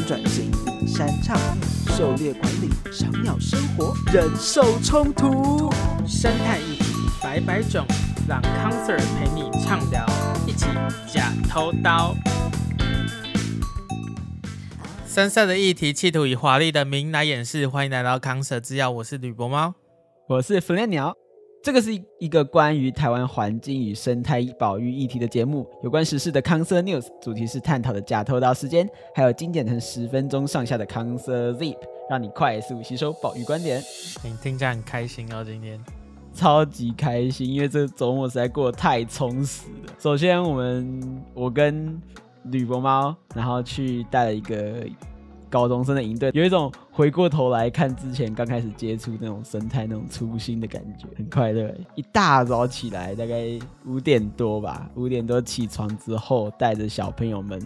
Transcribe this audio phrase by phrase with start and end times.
[0.00, 0.50] 转型、
[0.86, 1.38] 山唱、
[1.96, 5.70] 狩猎管理、赏鸟生活、忍受冲突、
[6.06, 6.84] 生态议题
[7.22, 7.86] 百百种，
[8.28, 10.06] 让康 Sir 陪你畅聊，
[10.46, 10.66] 一起
[11.06, 12.14] 假偷刀。
[15.06, 17.68] 深色的议题，企图以华丽的名来掩饰。
[17.68, 19.74] 欢迎来到康 Sir 制药，我是吕博猫，
[20.28, 21.14] 我是弗莱鸟。
[21.64, 31.78] 这个是一个关于台湾环境与生态保育议题的节目，有关时事的康 Sir News，主题是探讨的假偷盗时间，还有精简成十分钟上下的康 Sir Zip，
[32.10, 33.82] 让你快速吸收保育观点。
[34.22, 35.82] 你听起来很开心哦，今天
[36.34, 39.94] 超级开心，因为这周末实在过得太充实了。
[39.98, 41.98] 首先，我们我跟
[42.42, 44.86] 吕博猫，然后去带了一个。
[45.54, 51.72] 高中生的营队有一种回过头来看之前刚开始接触那种生态那种初心的感觉，很快乐。
[51.94, 57.62] 一大早起来，大概五点多吧，五点多起床之后，带着小朋友们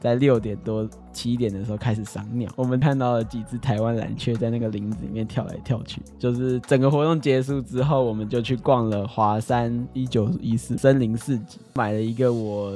[0.00, 2.50] 在六点多七点的时候开始赏鸟。
[2.56, 6.02] 我们看到了几只台湾蓝雀在那个林子里面跳来跳去。
[6.18, 12.72] 就是整个活动结束之后，我们就去逛了华山一九一四森林市集，买了一个我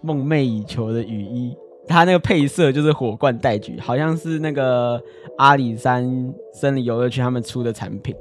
[0.00, 1.54] 梦寐以求的雨衣。
[1.88, 5.02] 它那个配色就是火冠带橘，好像是那个
[5.38, 8.14] 阿里山森林游乐区他们出的产品，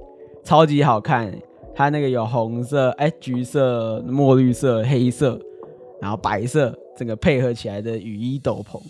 [0.43, 1.31] 超级好看。
[1.75, 5.39] 它那个有红色、哎、橘色、墨绿色、黑色，
[6.01, 8.81] 然后白色，整个配合起来的雨衣斗篷，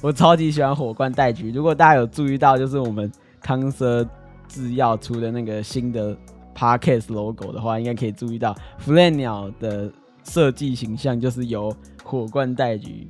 [0.00, 1.50] 我超级喜欢火冠带橘。
[1.50, 4.06] 如果大家有注意到，就是我们康 Sir
[4.46, 6.16] 制药出的那个新的
[6.56, 9.90] Podcast logo 的话，应该可以注意到，弗莱鸟的
[10.22, 11.74] 设计形象就是由
[12.04, 13.08] 火冠带橘。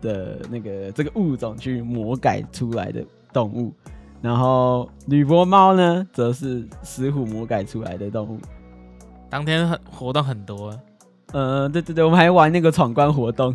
[0.00, 3.72] 的那个这个物种去魔改出来的动物，
[4.20, 8.38] 然后吕伯猫呢，则是石虎魔改出来的动物。
[9.28, 10.76] 当天很活动很多，
[11.32, 13.54] 呃，对对对，我们还玩那个闯关活动，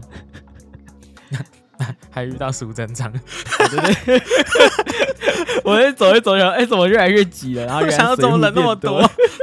[2.10, 4.24] 还遇到鼠针长，对对对，
[5.66, 7.66] 我在走一走，然后哎，怎么越来越挤了？
[7.66, 9.02] 然后想要怎么人那么多？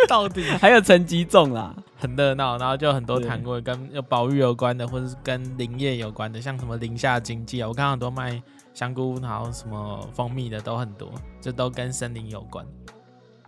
[0.09, 1.75] 到底 还有成绩重啦。
[2.03, 8.43] 很热闹，然后就很多摊位跟有保育有关的，或者是跟林业有关的，像什么林下经济啊，我看到很多卖
[8.75, 12.67] 香菇，然后什么蜂蜜的都很多，这都跟森林有关。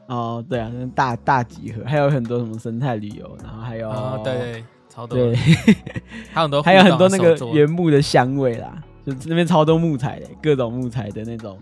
[0.07, 5.35] 哦，对啊，那大大集合，还有很多什么生态旅游，然后还有，哦、对，对，超多，对，
[6.33, 11.59] 还有很多， 还有很多那个原木的香味啦，就那边超多木材的，各种木材的那种，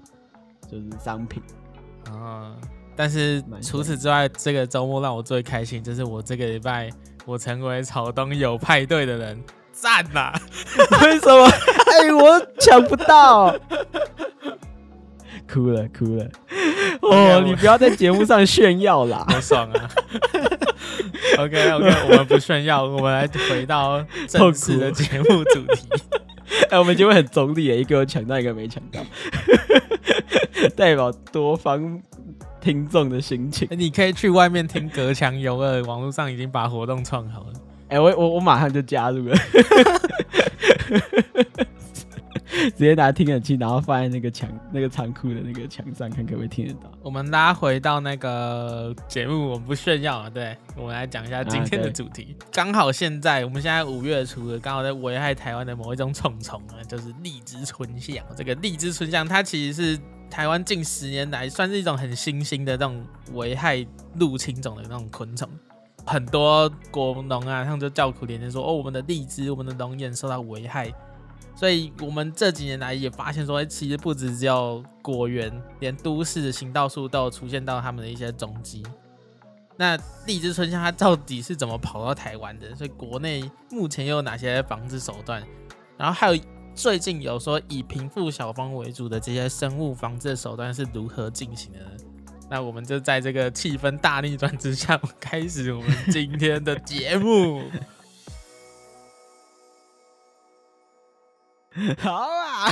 [0.70, 1.42] 就是商品，
[2.10, 2.56] 啊、哦。
[2.94, 6.91] 但是除此之外，这个周末让我最开心，就是我这个礼拜
[7.25, 9.42] 我成为草东有派对的人，
[9.72, 10.41] 赞呐、啊！
[11.03, 11.44] 为什么？
[11.47, 13.58] 哎，我抢不到，
[15.50, 16.26] 哭了哭了。
[17.00, 19.91] 哦，你不要在节目上炫耀啦， 好爽啊
[21.38, 25.88] ！OK OK，我们不炫耀，我们来回到正式的节目主题。
[26.70, 29.00] 哎，我们节目很中立，一个有抢到，一个没抢到，
[30.76, 32.00] 代表多方。
[32.62, 37.52] 听众的心情，你可以去外面听隔墙有耳，网络上已经把活动创好了。
[37.88, 39.36] 哎、欸，我我我马上就加入了，
[42.46, 46.90] 直接拿听诊器，然后放在那个墙、那个仓库的那个墙上，看可不可以听得到。
[47.02, 52.36] 我们拉回到那个节目，我们不炫耀了，对，我们来讲一下今天的主题。
[52.52, 58.24] 刚、啊、好现在我们现在五月初了，刚好在危害台湾的某一种虫虫啊，就是荔枝春象。
[58.36, 59.98] 这个荔枝春象，它其实是。
[60.32, 63.04] 台湾近十年来算是一种很新兴的这种
[63.34, 63.87] 危害
[64.19, 65.47] 入侵种的那种昆虫，
[66.06, 70.91] 很多果农啊，他们就叫苦连天说：“哦，我们的荔枝、我们的龙眼受到危害。”
[71.54, 78.82] 所以，我们这几年来也发现说，哎，其实不止只有果园，连都市的行道树都有出现到他们的一些踪迹。
[79.76, 82.75] 那荔枝春香它到底是怎么跑到台湾的？
[82.75, 85.42] 所以，国内目前又有哪些防治手段？
[85.98, 86.42] 然后还有。
[86.75, 91.91] 最近有说以平富小方为主的这些生物防治手段是如何进行的呢？
[92.50, 97.62] 那我们就在这个气氛大逆转之下， 开始我们今天的节目。
[101.98, 102.71] 好啊，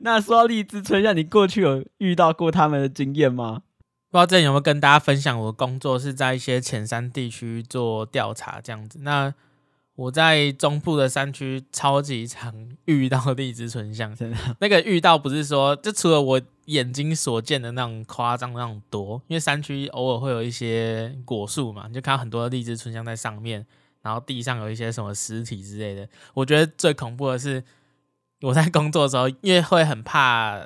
[0.00, 3.62] 那说荔枝椿象，你过去有遇到过他们的经验吗？
[4.10, 9.00] 不知道这里有没有跟大家分享，我的工作是在一些浅山地区做调查这样子。
[9.02, 9.34] 那
[9.96, 14.36] 我在中部的山区超级常遇到荔枝椿象，真的。
[14.58, 23.64] 那个遇到不是说，就除了我眼睛所见的那种夸张那种多，因为山区偶尔会有一些果树嘛，你就看到很多荔枝椿象在上面，
[24.02, 26.08] 然后地上有一些什么尸体之类的。
[26.34, 27.62] 我觉得最恐怖的是
[28.40, 30.60] 我在工作的时候，因为会很怕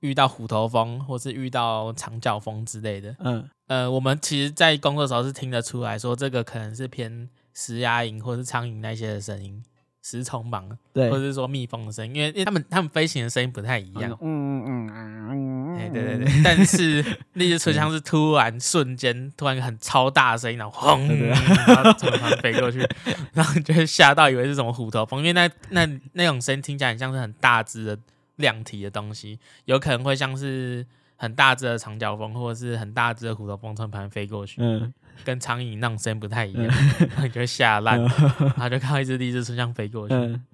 [0.00, 3.14] 遇到虎头蜂或是遇到长脚蜂之类的。
[3.18, 7.28] 嗯，呃，我们其实，在工作的时候是听得出来说，这个可能是偏。
[7.60, 9.60] 石牙蝇或是苍蝇那些的声音，
[10.00, 14.16] 食虫蟒，对，或者是说蜜蜂的声音，因为因为他们他们飞行的声音不太一样。
[14.20, 16.42] 嗯嗯嗯嗯嗯，对对对。
[16.44, 22.78] 但是 那些车厢是突然瞬间突然很超大的声音，然后轰，然后从旁飞过去，
[23.34, 27.98] 然后就吓到以为是什么虎头蜂，因为那那那种声音听起来很像是很大只的
[28.36, 34.62] 量体的东西，有可能会像是很大只的长角蜂，或者是很大只的虎头蜂从旁边飞过去。
[34.62, 34.94] 嗯。
[35.24, 38.08] 跟苍蝇那种声音不太一样，嗯、然 后就会吓烂，嗯、
[38.40, 40.44] 然后就看到一只荔枝春香飞过去，嗯、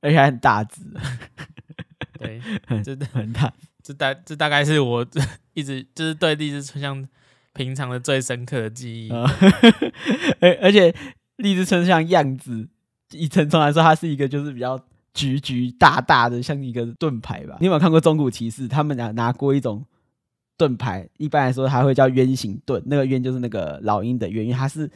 [0.00, 0.80] 而且还很大只，
[2.18, 2.40] 对，
[2.82, 3.52] 真的很大，
[3.82, 5.06] 这大这大概是我
[5.54, 7.06] 一直就是对荔枝春香
[7.54, 9.26] 平常的最深刻的记忆，而、
[10.40, 10.94] 嗯、而且
[11.36, 12.68] 荔枝春香样子
[13.12, 14.78] 以陈虫来说，它是一个就是比较
[15.14, 17.56] 橘橘大大的，像一个盾牌吧。
[17.60, 18.66] 你有没有看过中古骑士？
[18.66, 19.84] 他们俩拿过一种。
[20.62, 24.88] 盾牌一般来说还会叫鸢形盾，那个鸢就是那个老鹰的鸢，因为它是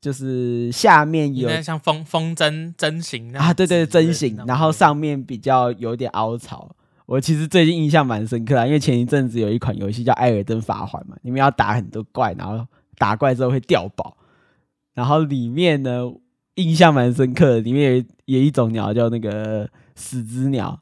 [0.00, 6.74] 就是下面有像风风筝针形啊，对对针形，然后上面比较有点凹槽。
[7.06, 12.66] 我其实最近印象蛮深刻啊，因为前一阵子有一款游戏叫《艾尔登法环》嘛，你们要打很多怪，然后
[12.98, 14.16] 打怪之后会掉宝，
[14.92, 16.12] 然后里面呢
[16.56, 20.80] 印象蛮深刻的，里面有有一种鸟叫那个死之鸟。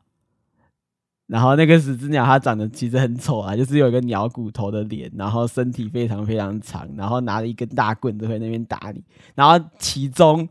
[1.26, 9.02] 然后那个死之鸟，它长得其实很丑啊，就是有一个鸟骨头的脸，然后身体非常非常长，然后拿了一根大棍子在那边打你。
[9.34, 10.46] 然后其中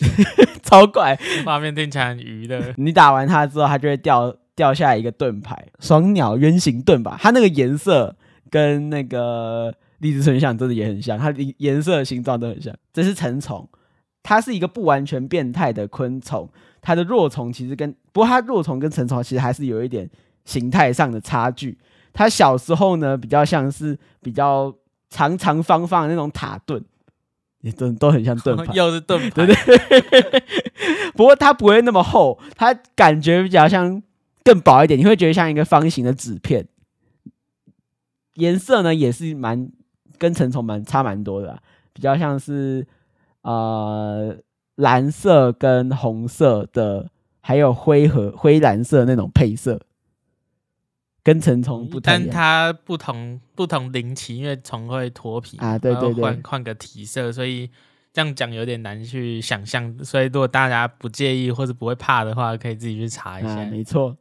[0.64, 2.72] 超怪，画面听起来很愚的。
[2.78, 7.18] 你打完它之后，它就会掉掉下来一个盾牌，双鸟圆形盾吧。
[7.20, 8.16] 它那个颜色
[8.50, 12.74] 跟那个荔枝春象真的也很像，它的颜色形状都很像。
[12.90, 13.68] 这是成虫，
[14.22, 16.48] 它是一个不完全变态的昆虫。
[16.86, 20.08] 它的若虫其实跟不过他若虫跟成虫其实还是有一点
[20.44, 21.76] 形态上的差距。
[22.12, 24.72] 他小时候呢，比较像是比较
[25.10, 26.80] 长长方方的那种塔盾，
[27.62, 30.44] 也都都很像盾牌， 又是盾牌，对对对。
[31.16, 34.00] 不过它不会那么厚，它感觉比较像
[34.44, 36.68] 更薄一点，你会觉得像一个方形的纸片。
[38.34, 39.68] 颜色呢也是蛮
[40.18, 41.58] 跟成虫蛮差蛮多的啊，
[41.92, 42.86] 比较像是
[43.42, 44.36] 呃。
[44.76, 49.80] 蓝色跟红色的，还有灰和灰蓝色那种配色，
[51.22, 52.18] 跟成虫不太。
[52.18, 57.70] 但它不同不同龄期，因为虫会脱皮啊，对对对，换换个体色，所以
[58.12, 59.96] 这样讲有点难去想象。
[60.04, 63.60] 所以如果大家不介意或者不会怕的话，可以自己去查一下。
[63.60, 64.14] 啊、没错，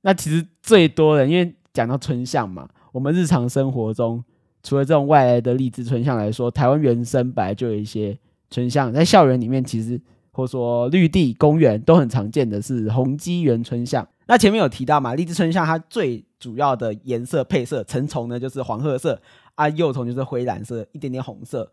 [0.00, 4.24] 那其实最多的，因为讲到春象嘛，我们日常生活中
[4.64, 8.18] 除了这种外来的荔枝春象来说，台湾原生本来就有一些。
[8.54, 14.06] 春象在校园里面，其实或说绿地公园都很常见的是红基原春象。
[14.26, 19.20] 那前面有提到嘛，荔枝春象它最主要的颜色配色，成虫呢就是黄褐色
[19.56, 21.72] 啊，幼虫就是灰蓝色，一点点红色，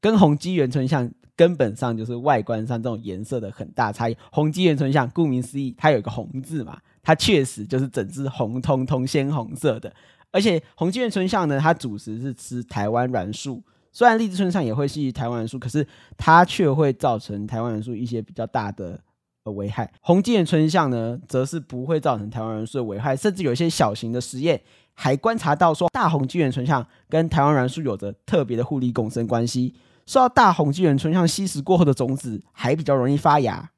[0.00, 4.16] 跟红基原春象根本上就是外观上这种颜色的很大差异。
[4.32, 9.94] 红基原春象顾名思义，它有一个红字嘛，它确实就是整只红彤彤鲜红色的，
[10.32, 13.62] 而且红基原春象呢，它主食是吃台湾软树。
[13.96, 15.88] 虽然荔枝春象也会吸台湾栾树，可是
[16.18, 19.00] 它却会造成台湾栾树一些比较大的
[19.44, 19.90] 呃危害。
[20.02, 24.60] 红基原春象呢，则是不会造成台湾栾树的危害，甚至有一些小型的实验
[24.92, 29.74] 还观察到说，大红基原春象跟台湾栾树有着特别的互利共生关系。
[30.04, 33.70] 受到大红基原春象吸食过后的种子还比较容易发芽。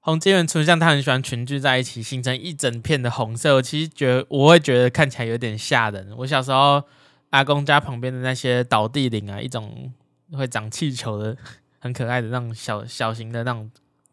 [0.00, 3.56] 红基原春象它很喜欢群聚在一起，形成一整片的红色。
[3.56, 6.14] 我其实觉得我会觉得看起来有点吓人。
[6.16, 6.84] 我小时候。
[7.30, 9.92] 阿公家旁边的那些倒地林啊，一种
[10.32, 11.36] 会长气球的、
[11.78, 13.70] 很可爱的那种小小型的那种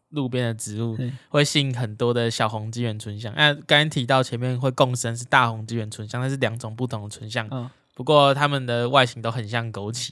[0.09, 0.97] 路边的植物，
[1.29, 3.33] 会吸引很多的小红基原春香。
[3.35, 7.71] 那刚才提到前面会共生是大红基原春香，那是两种不同的春象。
[7.93, 10.09] 不过它们的外形都很像枸杞，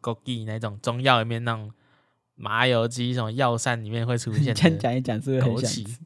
[0.00, 1.70] 枸杞那种中药里面那种
[2.34, 4.70] 麻油鸡，什么药膳里面会出现的。
[4.78, 5.84] 讲一讲是不是枸杞？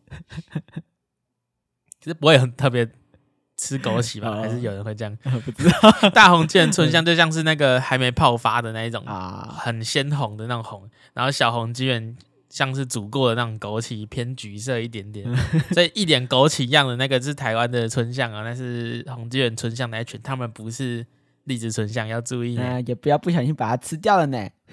[2.01, 2.89] 其实不会很特别。
[3.61, 5.15] 吃枸杞吧，还是有人会这样？
[5.45, 5.93] 不知道。
[6.15, 10.89] 大红基原春香就像是那个还没泡发的那一种啊，很鲜红的那种红。
[11.13, 12.17] 然后小红基原
[12.49, 15.27] 像是煮过的那种枸杞，偏橘色一点点。
[15.75, 21.07] 所以一脸枸杞一样的那个是台湾的春香啊，那是红基原春香那一群，他们不是
[21.45, 24.49] 荔枝春香，要注意啊，也不要不小心把它吃掉了呢。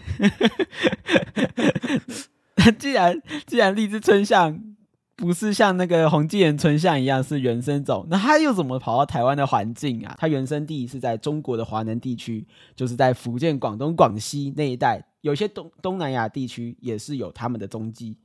[2.80, 4.77] 既然既然荔枝春象。
[5.18, 10.16] 不是像那个红基原春象一样是原生种，那它又怎么跑到台湾的环境啊？
[10.20, 12.46] 它原生地是在中国的华南地区，
[12.76, 18.16] 就是在福建、广东、广西那一带，有些东东南亚地区也是有他们的踪迹。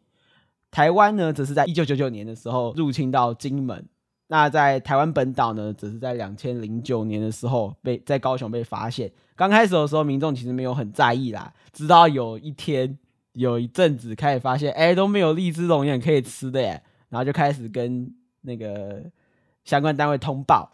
[0.71, 3.83] 台湾呢，则是在一九九九年的时候入侵到金门。
[4.27, 9.11] 那在台湾本岛呢，则是在两千零九年的时候被在高雄被发现。
[9.35, 12.99] 刚开始的时候，民众其实没有很在意啦，直到有一天。
[13.33, 19.03] 有一阵子开始发现，哎、都没有荔枝龙眼可以吃的耶，然后就开始跟那个
[19.65, 20.71] 相关单位通报，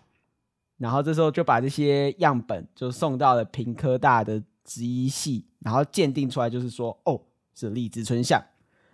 [0.76, 7.20] 然后这时候就把这些样本就送到了屏科大的植医系，然后鉴定出来就是说，哦，
[7.54, 8.42] 是荔枝春象。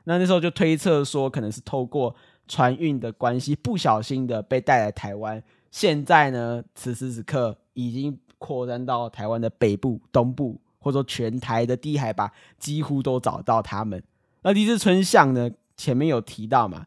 [0.04, 2.14] 那那时候就推测说，可能是透过
[2.46, 5.42] 船运的关系，不小心的被带来台湾。
[5.70, 10.60] 现在呢，此时此刻已经扩散到台湾的北部、东部。
[10.84, 14.02] 或者说全台的低海拔几乎都找到它们。
[14.42, 15.50] 那荔枝春象呢？
[15.76, 16.86] 前面有提到嘛，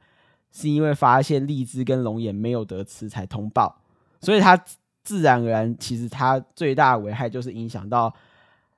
[0.49, 3.81] 是因为发现荔枝跟龙眼没有得吃才通报，
[4.21, 4.57] 所以它
[5.03, 8.13] 自然而然，其实它最大的危害就是影响到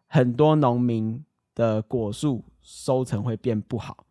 [0.08, 1.24] 很多农民
[1.54, 4.04] 的果树收成会变不好。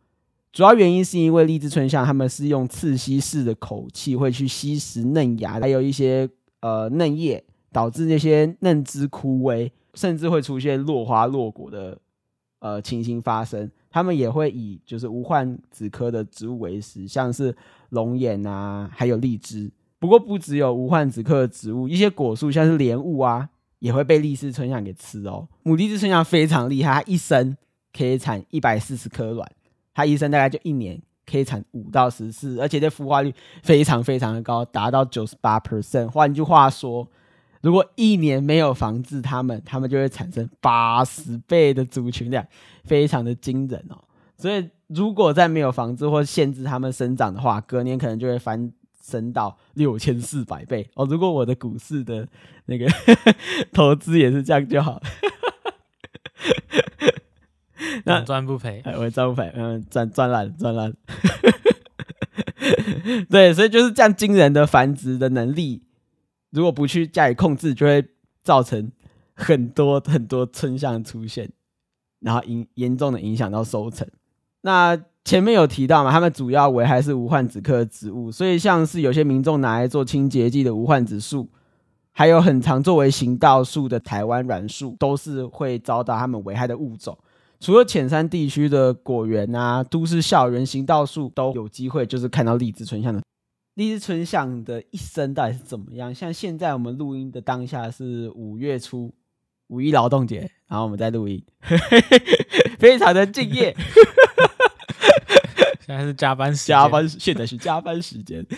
[0.52, 6.28] 主要原因是因为荔枝春象他们是用刺吸式的口气会去吸食嫩芽，还有一些
[6.60, 9.68] 呃嫩叶，导致那些嫩枝枯萎。
[9.98, 11.98] 甚至会出现落花落果的
[12.60, 17.52] 呃情形发生，他们也会以就是无患子科的植物为食，像是
[17.88, 19.68] 龙眼啊，还有荔枝。
[19.98, 23.48] 不过不只有无患子科的植物，一些果树像是莲雾啊，
[23.80, 25.48] 也会被荔枝春象给吃哦。
[25.64, 27.56] 母荔枝春象非常厉害，它一生
[27.92, 29.50] 可以产一百四十颗卵，
[29.92, 36.06] 它一生大概就一年可以产五到十次，而且这孵化率非常非常的高，达到九十八 percent。
[36.08, 37.08] 换句话说。
[37.60, 42.46] 如果一年没有防治它们，它们就会产生八十倍的族群量，
[42.84, 43.98] 非常的惊人哦。
[44.36, 48.72] 所以，如果再没有防治或限制它们生长的话，隔年可能就会翻
[49.04, 51.04] 升到六千四百倍哦。
[51.06, 52.28] 如果我的股市的
[52.66, 52.86] 那个
[53.74, 55.02] 投资也是这样就好，
[58.04, 60.94] 那赚不赔，哎，我赚不赔，嗯，赚赚烂，赚烂。
[63.28, 65.82] 对，所以就是这样惊人的繁殖的能力。
[66.50, 68.04] 如果不去加以控制，就会
[68.42, 68.90] 造成
[69.34, 71.50] 很多很多椿象出现，
[72.20, 74.06] 然后影严重的影响到收成。
[74.62, 81.48] 那前面有提到嘛，他们主要危害是无患子科的植物，所以像是有些民众拿来做清洁剂的无患子树，
[82.12, 87.16] 还有很常作为行道树的台湾软树，都是会遭到他们危害的物种。
[87.60, 93.20] 除了浅山地区的果园啊、都市校园行道树都有机会，就是看到荔枝春象的。
[93.78, 96.12] 荔枝椿象的一生到底是怎么样？
[96.12, 99.14] 像现在我们录音的当下是五月初，
[99.68, 101.40] 五一劳动节，然后我们在录音，
[102.80, 103.72] 非常的敬业。
[105.86, 108.44] 现在是加班时，加班，现在是加班时间。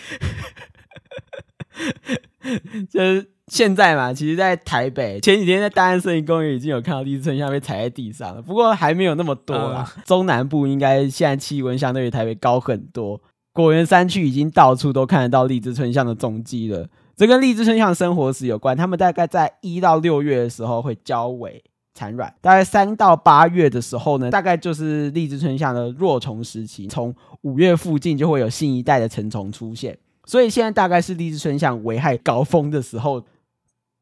[2.89, 9.87] 就是现在嘛，其实，在台北前几天在大安森林公园已经有看到荔枝椿象被踩在地上了，不过还没有那么多啦。
[9.95, 13.21] 呃、中南部应该现在气温相对于台北高很多。
[13.53, 18.75] 果园山区已经到处都看得到荔枝椿象的踪迹了，这跟荔枝椿象生活史有关。
[18.75, 26.87] 他们大概在一到六月的时候会交尾产卵，大概三到八月的时候呢，大概就是荔枝椿象的若虫时期。
[26.87, 33.25] 从五月附近就会有新一代的成虫出现，所以现在大概是荔枝椿象危害高峰的时候。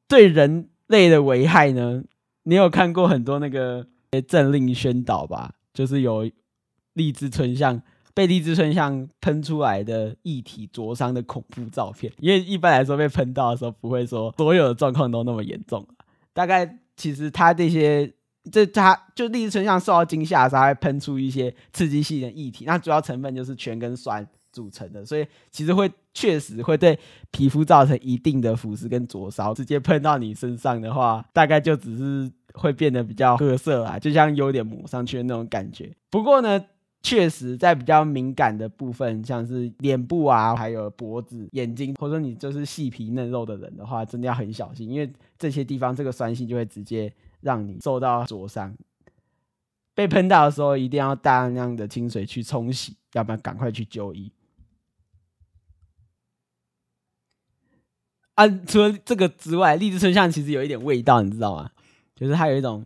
[0.08, 2.02] 对人类的危害呢，
[2.42, 3.86] 你有看过很多那个
[4.28, 5.52] 政令宣导吧？
[5.72, 6.28] 就是有
[6.94, 7.80] 荔枝椿象。
[8.20, 15.88] 被荔枝春象喷出来的液体灼伤的恐怖照片，因为一般来说被喷到的时候不会说所有的状况都那么严重，
[16.34, 18.14] 大概其实它这些，
[18.52, 27.00] 这它就荔枝春象受到惊吓的时候，它会喷出一些刺激性的液体，那主要成分就是醛跟酸组成的，所以其实会确实会对
[27.32, 29.54] 皮肤造成一定的腐蚀跟灼烧。
[29.54, 35.90] 直接喷到你身上的话，大概就只是会变得比较褐色啊，就像有点抹上去的那种感觉。
[36.10, 36.62] 不过呢。
[37.02, 48.76] 确实，在比较敏感的部分，像是脸部啊，还有脖子、眼睛，或者说你就是细皮嫩肉的人的话，真的要很小心，因为这些地方这个酸性就会直接让你受到灼伤。
[49.96, 54.32] 被喷到的时候，一定要大量的清水去冲洗，要不然赶快去就医。
[58.36, 61.72] 啊，除了这个之外，荔枝春象其实有一点味道，你知道吗？
[62.16, 62.86] 就是它有一种，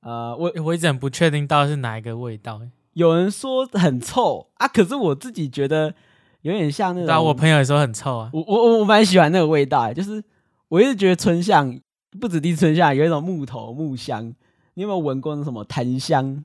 [0.00, 2.60] 呃，我我一直很不确定到底是哪一个味道。
[2.94, 5.94] 有人说很臭啊，可是我自己觉得
[6.42, 7.06] 有点像那种。
[7.06, 8.30] 对啊，我朋友也说很臭啊。
[8.32, 10.22] 我我我蛮喜欢那个味道，就是
[10.68, 11.78] 我一直觉得春香
[12.20, 14.34] 不止荔枝椿象有一种木头木香。
[14.74, 16.44] 你有没有闻过那什么檀香？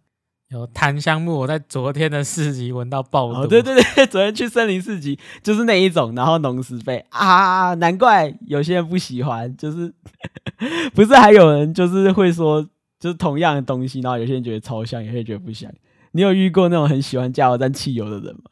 [0.49, 3.43] 有檀香木，我在昨天的市集闻到爆多。
[3.43, 9.55] 哦，对对对，昨天去森林市集就是那一种，然后浓十倍啊，难怪有些人不喜欢。
[9.57, 9.93] 就是
[10.95, 12.63] 不是还有人就是会说，
[12.99, 15.71] 就是同样的东西，然后有些人觉得超香，有些人觉得不香。
[16.11, 18.51] 你有遇过那种很喜欢加油站汽油的人吗？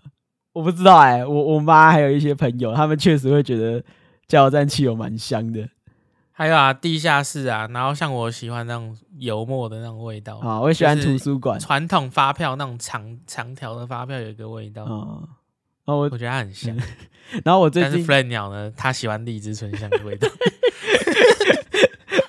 [0.54, 3.84] 我不知道哎、欸，我我妈还有一些朋友，他们确实会觉得
[4.28, 5.68] 加油站汽油蛮香的。
[6.32, 15.24] 还有啊，地下室啊，然后像我喜欢那种油墨的那种味道啊，我也喜欢图书馆传统发票那种长长条的发票有一个味道啊，
[15.86, 16.78] 我我觉得它很香。
[17.44, 20.28] 然后我最近但是 Fred 鸟呢，他喜欢荔枝醇香的味道。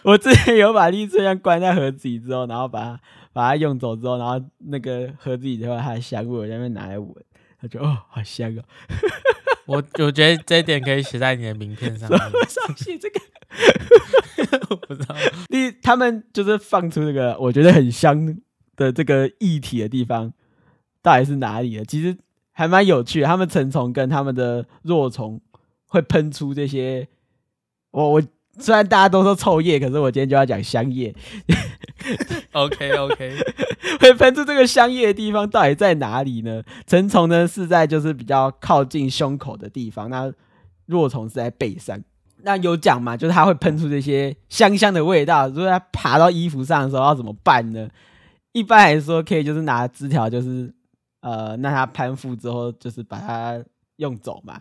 [0.05, 3.01] 我之前有把荔枝醇香关在盒子里之后，然后把它
[3.39, 7.15] 把它用走之后，然后那个盒子里的话，它的香味我在那边拿来闻，
[7.61, 8.65] 他就哦，好香哦。
[9.65, 12.19] 我我觉得这一点可以写在你的名片上面。
[12.49, 13.21] 上写这个？
[14.71, 15.15] 我不知道。
[15.47, 18.37] 第他们就是放出这个我觉得很香
[18.75, 20.33] 的这个液体的地方，
[21.01, 21.85] 到底是哪里的？
[21.85, 22.19] 其实
[22.51, 23.29] 还蛮有趣的。
[23.29, 25.41] 他们成虫跟他们的若虫
[25.87, 27.07] 会喷出这些，
[27.93, 28.23] 我我
[28.59, 31.15] 虽然大家都说臭叶，可是我今天就要讲香叶。
[32.53, 33.37] OK OK，
[34.01, 36.63] 会喷出这个香叶的地方到底在哪里呢？
[36.87, 40.33] 成虫呢是在就是比较靠近胸口的地方，那
[40.87, 41.99] 若虫是在背上。
[42.43, 43.17] 那有讲嘛？
[43.17, 45.49] 就是它会喷出这些香香的味道。
[45.49, 47.89] 如果它爬到衣服上的时候要怎么办呢？
[48.53, 50.73] 一般来说可以就是拿枝条，就是
[51.21, 53.63] 呃，让它攀附之后，就是把它
[53.97, 54.61] 用走嘛。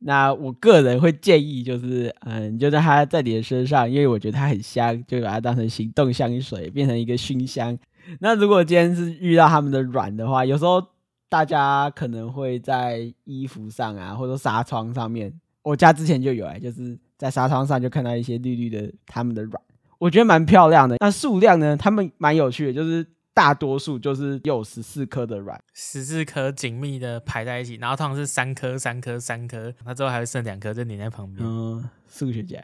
[0.00, 7.76] 那我个人会建议，就是嗯，就让它在你的身上，因为我觉得它很香，就把它当成行动香水，变成一个熏香。
[8.20, 10.80] 那如果今天是遇到它们的卵的话，有时候
[11.28, 19.60] 大家可能会在衣服上啊，或者纱窗上面，我家之前就有哎，就是在纱窗上就看到一些绿绿的它们的卵，
[19.98, 20.96] 我觉得蛮漂亮的。
[21.00, 23.04] 那数量呢，它们蛮有趣的，就是。
[23.38, 31.48] 大多数就是有十四颗的卵，十四颗紧密的排在一起，然后通常是三颗、三颗、三颗，那最后还会剩两颗就粘在旁边。
[31.48, 32.60] 嗯，数学家，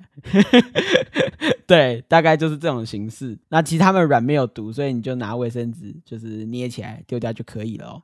[1.65, 3.39] 对，大概就是这种形式。
[3.51, 8.03] 那其实它们卵没有毒，所以你就拿卫生纸就是捏起来丢掉就可以了哦。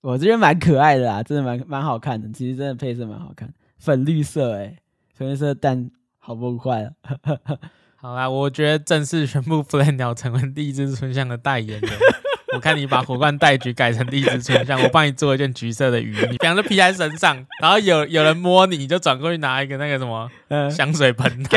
[0.00, 4.78] 我这边蛮可爱的啦，真的蛮蛮好看的，其实真的配色蛮好看，粉绿色哎，
[5.12, 6.94] 粉绿色蛋好崩坏了。
[8.02, 11.90] 好啦，我觉得正式宣布 Fred 鸟成为荔枝春香的代言人。
[12.52, 20.28] 我看你把火罐带橘改成荔枝春香，我帮你做一件橘色的雨衣，你两个披在身上，然后有有人摸你，你就转过去拿一个那个什么
[20.68, 21.56] 香水喷他，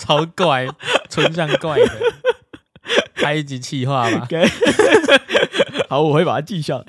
[0.00, 0.66] 超怪，
[1.08, 1.88] 春香怪的，
[3.14, 4.26] 开一集气话吧。
[5.88, 6.84] 好，我会把它记下来。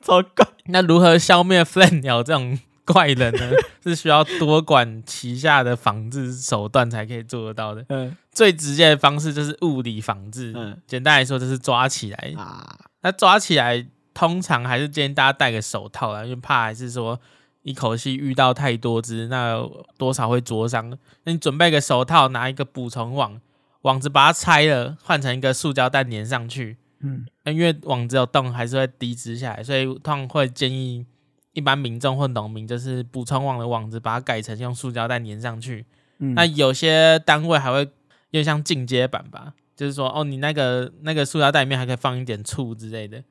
[0.00, 2.56] 超怪，那如何消灭 Fred 鸟这种？
[2.84, 3.50] 怪人呢，
[3.82, 7.84] 是需要多管齐下的防治手段才可以做得到的。
[7.88, 10.52] 嗯，最直接的方式就是物理防治。
[10.54, 12.78] 嗯，简单来说就是抓起来啊。
[13.00, 17.18] 那抓起来通常还是建议大家戴个手套啦，因为怕还是说
[17.62, 19.58] 一口气遇到太多只，那
[19.96, 20.90] 多少会灼伤。
[21.24, 23.40] 那你准备个手套，拿一个捕虫网，
[23.82, 26.76] 网子把它拆了，换成一个塑胶袋粘上去。
[27.00, 31.06] 嗯，因为网子有洞，还是会滴汁下来，所以通常会建议。
[31.54, 35.86] 一般民众或农民就是捕虫网的网子，把它改成用塑胶袋粘上去。
[36.18, 37.88] 嗯，那有些单位还会有
[38.30, 43.24] 点像进阶版吧，就是说哦，你那个那个塑胶袋里面还可以放一点醋之类的。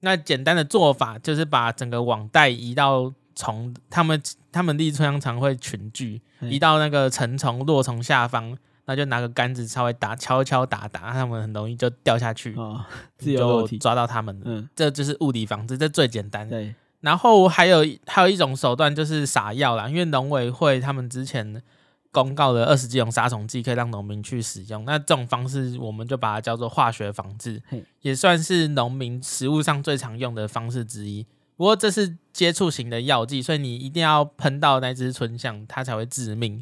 [0.00, 4.20] 那简单的做法就是把整个网袋移到虫，他们
[4.52, 12.84] 他们荔枝醇香常会群聚，移到那个成虫、落虫下方，那就拿个杆子稍微打，敲敲打打，他们很容易就掉下去，哦，
[13.18, 14.40] 自由就抓到他们。
[14.44, 16.48] 嗯，这就是物理防治，这最简单。
[16.48, 16.74] 对。
[17.00, 21.62] 然后还有还有一种手段就是撒药啦，因为农委会他们之前
[22.10, 27.62] 公告的二十几种杀虫剂可以让农民去使用，那这种方式我们就把它叫做化学防治，
[28.00, 31.24] 也算是农民食物上最常用的方式之一。
[31.56, 36.60] 不过这是接触型的药剂，所以你一定要喷到那只春象，它才会致命。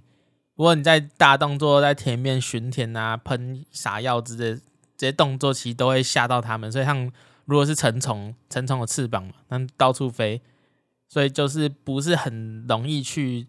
[0.55, 4.61] 不过你在大动作在田面巡田啊，喷撒药之类
[4.99, 7.11] 这些动作，其实都会吓到它们，所以像。
[7.46, 10.42] 如果是成虫，成虫的翅膀嘛，那到处飞，
[11.09, 13.46] 所以就是不是很容易去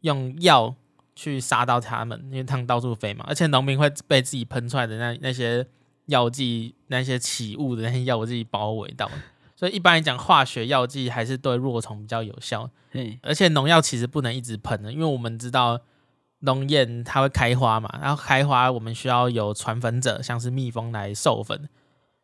[0.00, 0.74] 用药
[1.14, 5.66] 去杀到它们，因为它们到处飞嘛，而且农民会被自己喷出来的那那些
[6.06, 9.10] 药剂、那些起雾的那些药剂包围到，
[9.56, 12.70] 所以一般来讲，化学药剂还是对弱虫比较有效。
[12.92, 15.80] 嗯，而且农药其实不能一直喷的，因为我们知道
[16.40, 21.68] 农艳它会开花嘛，然后开花我们需要有传粉者，像是蜜蜂来授粉。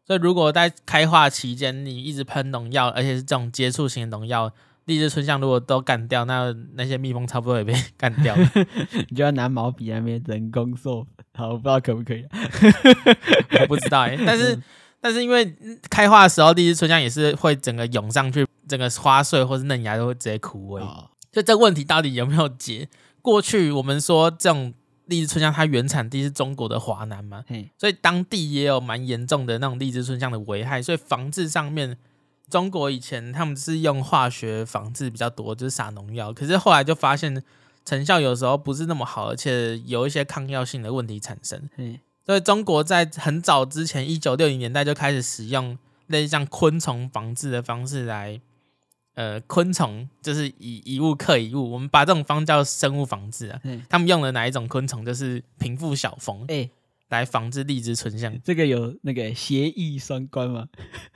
[0.07, 4.53] 所以，如果在开化期间你一直喷农药，而且是这种接触型的农药，
[4.85, 8.51] 荔枝春香如果都干掉，那那些蜜蜂差不多也被 干掉了。
[9.11, 12.25] 你就要拿毛笔那边人工授粉，好，我不知道可不可以，
[13.62, 14.16] 我不知道哎。
[14.25, 14.57] 但是，
[15.03, 15.57] 但是因为
[15.90, 20.81] 开花的时候，荔枝春香也是会整个涌上去，整个花穗或是嫩芽都会直接枯萎。
[20.83, 22.88] 哦、所以，这个问题到底有没有解？
[23.21, 24.73] 过去我们说这种。
[25.07, 31.97] 荔枝春香它原产地是中国的华南嘛，嘿所以当地也有蛮严重的那种荔枝春香的危害，所以防治上面，
[32.51, 36.33] 中国以前他们是用化学防治比较多，就是撒农药。
[36.33, 37.42] 可是后来就发现，
[37.85, 41.69] 成效有时候不是那么好，而且有一些抗药性的问题产生。
[41.77, 48.40] 嗯，所以中国在很早之前，一九六零年代就开始使用类似像昆虫防治的方式来，
[49.17, 53.59] 呃，昆虫就是以一物克一物，我们把这种方叫生物防治啊。
[53.65, 55.05] 嗯，他们用的哪一种昆虫？
[55.05, 56.71] 就是平腹小蜂，哎，
[57.09, 58.39] 来防治荔枝椿象。
[58.45, 60.67] 这个有那个协议双关吗？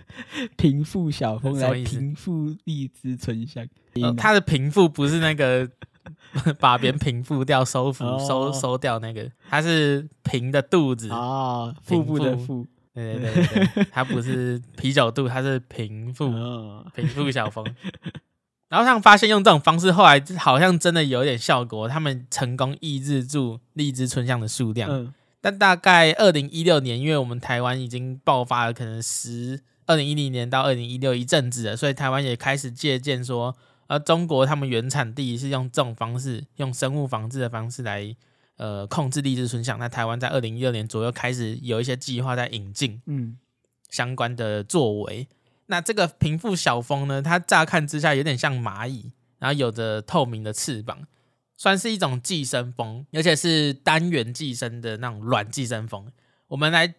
[0.59, 5.71] 平复小蜂来平复荔枝椿象，呃，它的平复不是那个。
[6.59, 8.27] 把别人平复掉，收腹、oh.
[8.27, 16.85] 收收掉那个，它是平的肚子啊，腹部的腹，对对对对， 它不是啤酒肚，他是平腹，oh.
[16.95, 17.65] 平腹小蜂。
[18.69, 24.89] 然后他们发现用这种方式，后来好像真的有点效果，他们成功抑制住荔枝春香的数量。
[24.91, 33.57] 嗯、但大概二零一六年，因为我们台湾已经爆发了，可能十二零一零年到二零一六一阵子了，所以台湾也开始借鉴说。
[33.89, 38.15] 而中国他们原产地是用这种方式，用生物防治的方式来
[38.61, 39.79] 呃控制荔枝椿象。
[39.79, 43.39] 那台湾在二零一六年左右开始有一些计划在引进嗯
[43.89, 45.27] 相关的作为。
[45.31, 45.35] 嗯、
[45.67, 51.07] 那这个平腹小蜂呢，它乍看之下有点像蚂蚁，然后有着透明的翅膀，
[51.57, 56.13] 算是一种寄生蜂，而且是单元寄生的那种卵寄生蜂。
[56.49, 56.95] 我们来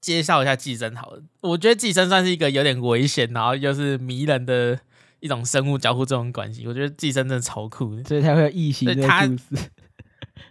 [0.00, 4.78] 介绍一下寄生好了，我觉得寄生算是一个有点危险，然后又是迷人的。
[5.22, 9.70] 一种生物交互这种关系，我觉得寄生真的超酷的，所以才会有异形的故事。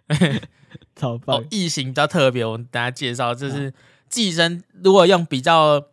[0.95, 3.73] 超棒哦，异形比较特别，我们大家介绍就是
[4.09, 4.63] 寄生。
[4.83, 5.87] 如果用比较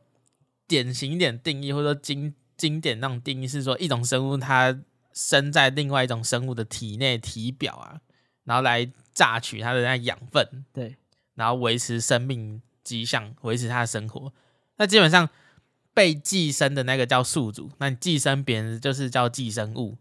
[0.67, 4.79] 典型一点定义，或者说经经典那种定义，是说一种生物它
[5.13, 8.01] 生在另外一种生物的体内体表啊，
[8.45, 10.97] 然后来榨取它的那养分，对，
[11.35, 14.33] 然后维持生命迹象，维持它的生活。
[14.77, 15.29] 那基本上。
[15.95, 19.99] 被寄生的那个叫宿主，那你寄生别人就是叫寄生物。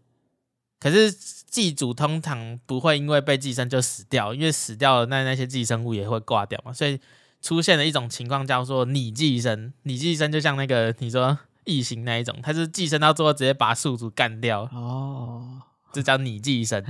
[0.80, 6.72] 可是寄主通常不会因为被寄生就死掉，因为死掉了，那那些寄生物也会挂掉嘛。
[6.72, 7.00] 所以
[7.40, 14.62] 出现了一种情况叫做拟寄生，拟寄生就像那个你说异形那一种，它是寄生到最后直接把宿主干掉。
[14.72, 15.62] 哦，
[15.92, 16.82] 这叫拟寄生。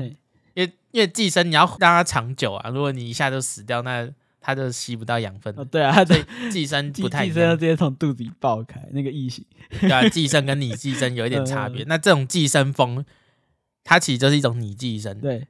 [0.55, 4.09] 因为因为寄生你要让它长久啊，如果你一下就死掉，那
[4.41, 5.55] 它就吸不到养分。
[5.57, 9.45] 哦，对啊，它对寄生不太一样，寄生要直接从肚子里爆开，那个异形。
[9.81, 11.85] 对啊，寄生跟拟寄生有一点差别。
[11.89, 13.05] 那这种寄生蜂，
[13.89, 15.19] 它其实就是一种拟寄生。
[15.19, 15.49] 对，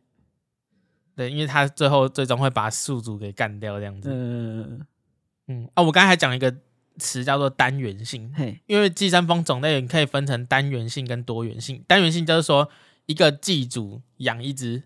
[1.16, 4.08] 对，因为它最后最终会把宿主给干掉，这样子。
[4.12, 4.86] 嗯
[5.48, 6.54] 嗯啊，我刚才还讲一个
[6.98, 11.84] 词叫做单元性，嘿因为寄生蜂种类可以分成单元性跟多元性。
[11.88, 12.70] 单元性就是说，
[13.06, 14.84] 一个寄主养一只，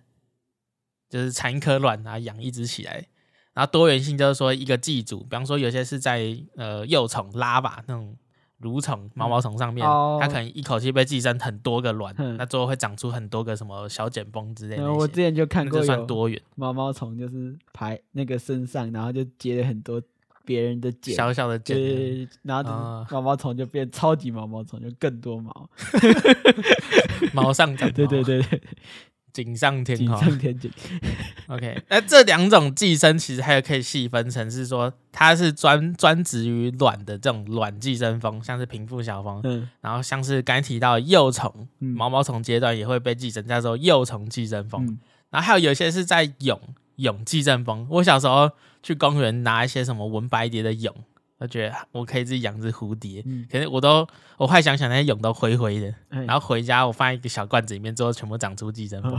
[1.10, 3.06] 就是产一颗卵啊，养一只起来。
[3.52, 8.16] 然后多元性就是说，一个寄主，比方说有些是在呃幼虫、拉吧那种
[8.62, 14.96] 蠕虫、毛毛虫上面，嗯、它可能一口气被寄生很多个卵，嗯、那最后会长出很多个什么小茧蜂之类的、嗯。
[14.96, 16.40] 我之前就看过，这算多远。
[16.55, 20.01] 毛毛虫就是排那个身上，然后就结了很多
[20.44, 25.68] 别人的茧，小小的茧，然后毛毛虫就变超级毛毛虫，就更多毛，
[27.33, 27.92] 毛上长毛。
[27.94, 28.62] 对对对对。
[29.32, 30.70] 锦上添花，锦上添锦。
[31.48, 39.40] OK，那这两种寄生其实还有可以细分成是说，它是专专职于卵的这种卵寄生蜂，像是平腹小蜂。
[39.44, 44.86] 嗯，然后像是刚才提到幼虫、嗯、毛毛虫阶段也会被寄生，叫做幼虫寄生蜂。
[44.86, 44.98] 嗯、
[45.30, 46.58] 然后还有有些是在蛹
[46.96, 47.86] 蛹寄生蜂。
[47.90, 48.50] 我小时候
[48.82, 50.92] 去公园拿一些什么纹白蝶的蛹。
[51.42, 59.18] 我觉得我可以自己养只蝴蝶，嗯、可是我都我快想想那些蛹都灰灰的，嘿然后回家我放在一个小罐子里面，之后全部长出寄生 蜂，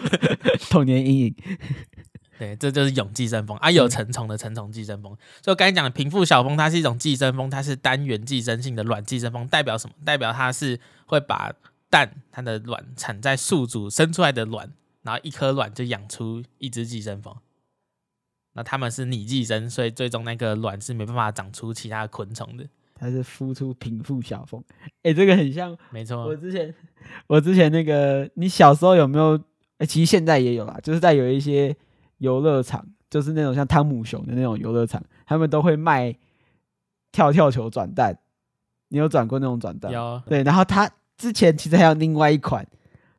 [0.70, 1.34] 童年阴影。
[2.38, 5.12] 对，这就是蛹寄生蜂啊，有成虫的成虫寄生蜂。
[5.12, 9.94] 嗯、所以我刚才讲的平腹小蜂，它是一种寄生蜂，它是单元寄生性的卵寄生蜂，代表什么？
[10.06, 11.52] 代表它是会把
[11.90, 17.36] 蛋，它的卵产在宿主生出来的卵，然后一颗卵就养出一只寄生蜂。
[18.58, 22.66] 那他们是拟寄生，所以最终那个卵是没办法长出其他昆虫的。
[22.96, 24.60] 它是孵出平腹小蜂，
[25.02, 26.24] 哎、欸，这个很像，没错。
[26.24, 26.74] 我之前，
[27.28, 29.36] 我之前那个，你小时候有没有？
[29.36, 31.76] 哎、欸，其实现在也有啦，就是在有一些
[32.16, 36.12] 游乐场，就是那种像汤姆熊的那种游乐场，他们都会卖
[37.12, 38.18] 跳跳球转蛋。
[38.88, 39.92] 你有转过那种转蛋？
[39.92, 40.20] 有。
[40.26, 42.66] 对，然后它之前其实还有另外一款，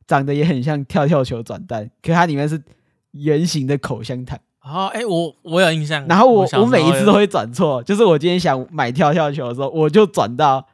[0.06, 2.62] 长得也很像跳跳球转蛋，可它里面是
[3.12, 4.38] 圆形的口香糖。
[4.62, 6.06] 哦，哎、欸，我我有印象。
[6.06, 10.66] 然后我我，我每一次都会转错，就是我今天想买跳跳球的时候，我就转到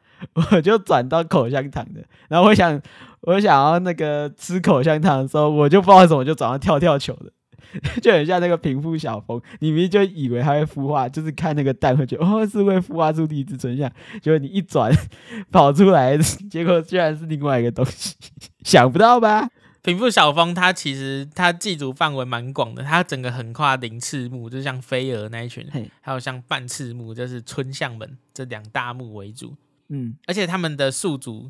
[0.51, 2.01] 我就转到口香糖的。
[2.27, 2.79] 然后我想
[3.21, 7.31] 我想要那个吃口香糖的时候，我就不知道为什么就转到跳跳球的，
[8.01, 9.41] 就很像那个平腹小蜂。
[9.59, 13.89] 你明明就以为它会孵化，就是看那个蛋会觉得哦是会孵化出第一只春像，
[14.21, 14.91] 结果你一转
[15.49, 16.17] 跑出来，
[16.51, 18.15] 结果居然是另外一个东西，
[18.63, 19.49] 想不到吧？
[19.87, 29.55] 平腹小蜂它其实它寄主范围蛮广的，它整个横跨鳞翅目，就像飞蛾那一群，嘿还有像半翅目，就是春象门这两大目为主。
[29.87, 31.49] 嗯，而且它们的宿主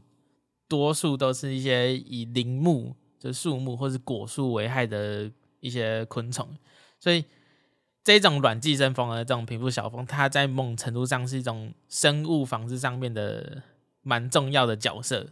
[0.68, 6.48] 多数都是一些以林木，就是树木或是果树为害的一些昆虫，
[7.00, 7.26] 所以。
[8.04, 13.62] 这种卵寄生蜂的这种平腹小蜂，它在某种程度上是一种生物防治上面的
[14.02, 15.28] 蛮重要的角色。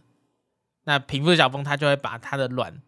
[0.84, 2.82] 那平腹小蜂它就会把它的卵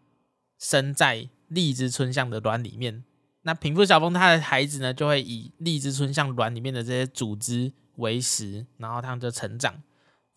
[0.59, 3.03] 生在荔枝春象的卵里面。
[3.43, 9.81] 那平腹小蜂它的孩子呢，就会以荔枝春象卵里面的这些组织为食，然后它们就成长，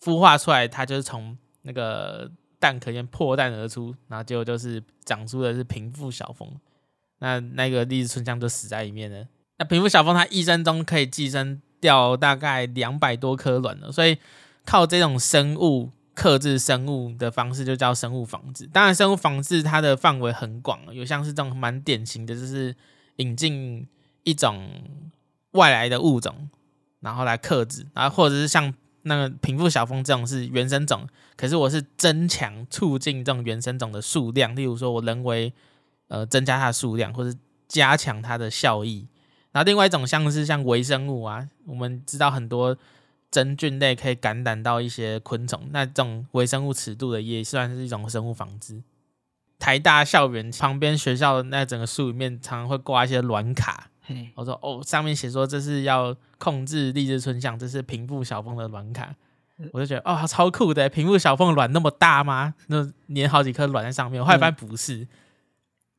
[0.01, 6.49] 孵化出来，它就是从那个蛋壳里面破蛋而出，然后结果就是长出的是平腹小蜂。
[7.19, 9.27] 那那个荔枝春象就死在里面了。
[9.57, 14.17] 那平腹小蜂它一生中可以寄生掉大概两百多颗卵了，所以
[14.65, 18.67] 靠这种生物克制生物的方式就叫生物防治。
[18.67, 22.75] 当然，生物防治它的范围很广，有像是这种蛮典型的，就是
[23.17, 23.87] 引进
[24.23, 24.69] 一种
[25.51, 26.49] 外来的物种，
[26.99, 28.73] 然后来克制，然后或者是像
[29.03, 35.51] 那个平腹小蜂这种是原生种，可是我是增强促进这种原生种的数量，例如说我人为
[36.07, 39.07] 呃增加它的数量，或者加强它的效益。
[39.51, 42.75] 然后另外一种像是像微生物啊，我们知道很多
[43.33, 48.83] 真菌类可以感染到一些昆虫，那这种微生物尺度的也算是一种生物防治。
[49.57, 59.15] 台大校园旁边学校的那整个树里面常常会挂一些卵卡，嘿我说哦，上面写说这是要控制荔枝春象，这是平腹小蜂的卵卡，
[59.71, 62.53] 我就觉得哦，超酷的，平腹小蜂的卵那么大吗？
[62.67, 65.07] 那粘好几颗卵在上面，我后来发现不是，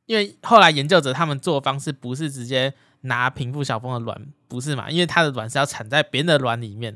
[0.05, 2.73] 因为后来研究者他们做的方式不是直接。
[3.05, 4.89] 拿平腹小蜂的卵不是嘛？
[4.89, 6.91] 因为它的卵是要产在别人的卵里面。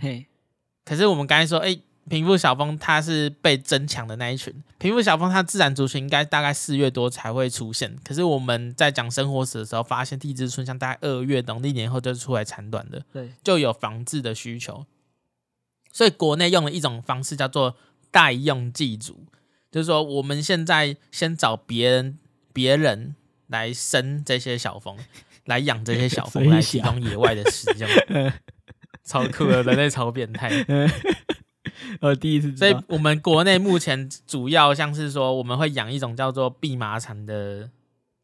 [0.90, 4.52] 嘿，可是我们刚才说，哎、欸，平腹小蜂它是被增强的那一群。
[4.80, 7.96] 平富小蜂它自然族群应该大概四月多才会出现。
[8.04, 14.86] 可是我们在讲生活史的时候，发现地质春象大概二月农历年后就出来产卵的，对，就有防治的需求。
[15.94, 17.76] 所以国内用了一种方式叫做
[18.10, 19.26] 代用祭祖，
[19.72, 22.18] 就是说我们现在先找别人
[22.52, 23.16] 别人
[23.48, 24.98] 来生这些小蜂。
[25.46, 27.90] 来养这些小蜂 来提供野外的食用，
[29.10, 30.52] 超酷的，人类超变态。
[32.00, 37.72] 我 第一次，所以我们国内目前主要像是说，我们会养一种叫做蓖麻蚕的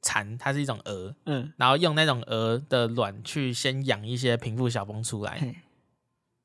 [0.04, 5.56] 蚕，它是一种蛾，嗯，然后用那种蛾的卵去先养一些平腹小蜂出来。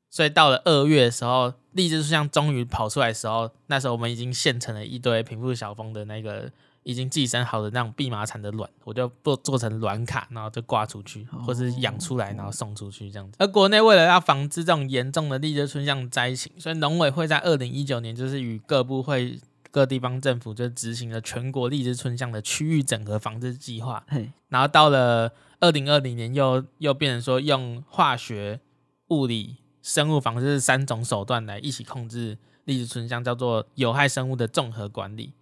[0.08, 6.50] 所以到了二月的时候，荔枝树上终于跑出来的时候，那时候我们已经现成了一堆平腹小蜂的那个。
[6.82, 13.36] 已经寄生好的那种蓖麻蚕的卵，我就做做成卵卡，然后就挂出去，或是养出来，然后送出去这样子。
[13.38, 19.38] 而国内为了要防治这种严重的荔枝椿象灾情，所以农委会在二零一九年就是与各部会、
[19.70, 24.02] 各地方政府就执行了全国荔枝春象的区域整合防治计划。
[24.48, 28.58] 然后到了二零二零年又，又又变成说用化学、
[29.08, 35.34] 物理、生物防治三种手段来一起控制荔枝春象，叫做有害生物的综合管理。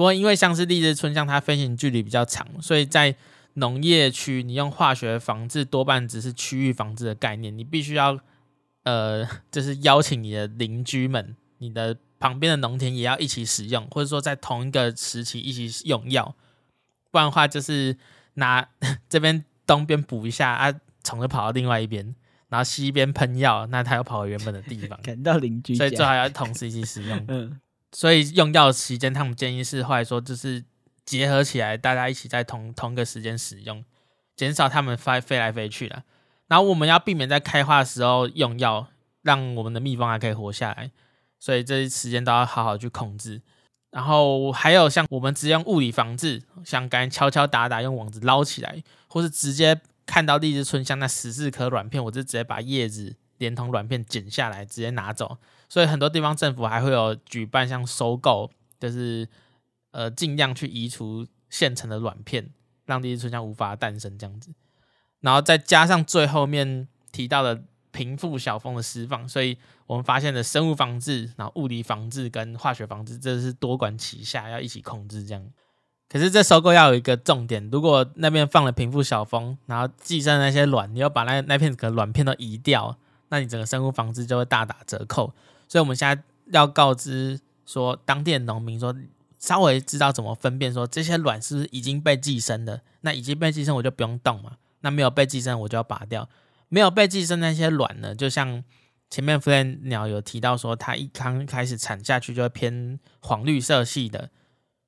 [0.00, 3.14] 不过，因为像是荔枝春像，它飞行距离比较长，所以在
[3.56, 7.54] 农业区，你用化学防治多半只是区域防治的概念。
[7.54, 8.18] 你必须要，
[8.84, 16.34] 呃，就是邀请你的邻居们、你的旁边的农田也要一起使用，或者说在同一个时期一起用药。
[17.10, 17.94] 不然的话，就是
[18.36, 18.66] 拿
[19.06, 20.72] 这边东边补一下啊，
[21.04, 22.14] 虫就跑到另外一边，
[22.48, 27.22] 然后西边喷药，那它又跑回原本的地方， 赶到邻居，所以最好要同时一起使用。
[27.28, 27.60] 嗯。
[27.92, 30.64] 所以用药期间，他们建议是后来说，就是
[31.04, 33.84] 结合起来，大家一起在同同一个时间使用，
[34.36, 36.04] 减少他们飞飞来飞去的。
[36.46, 38.88] 然后我们要避免在开花的时候用药，
[39.22, 40.90] 让我们的蜜蜂还可以活下来。
[41.38, 43.42] 所以这些时间都要好好去控制。
[43.90, 55.38] 然后还有像我们直接用物理防治，像刚才敲敲打打用网子捞起来，或是直接看到荔枝春香那十四颗卵片，我就直接把叶子连同卵片剪下来，直接拿走。
[55.70, 59.26] 所以很多地方政府还会有举办像收购，就是
[59.92, 62.50] 呃尽量去移除现成的卵片，
[62.86, 64.52] 让荔枝椿象无法诞生这样子。
[65.20, 69.56] 然后再加上最后面提到的平腹小蜂的释放，所以
[69.86, 75.44] 我们发现的生物防治、然后物理防治跟化学防治，这是多管齐下，要一起控制这样。
[76.08, 85.32] 可是这收购要有一个重点，如果那边放了平腹小蜂，然后寄生那些卵，你要把那那片个卵片都移掉，那你整个生物防治就会大打折扣。
[85.70, 86.20] 所以我们现在
[86.52, 88.92] 要告知说，当地的农民说，
[89.38, 92.82] 稍微知道怎么分辨说这些卵是不是已经被寄生的。
[93.02, 94.56] 那已经被寄生我就不用动嘛。
[94.80, 96.28] 那没有被寄生我就要拔掉。
[96.68, 98.64] 没有被寄生那些卵呢，就像
[99.08, 104.30] 前面 Fly 鸟有提到说，它一刚开始产下去就会偏黄绿色系的。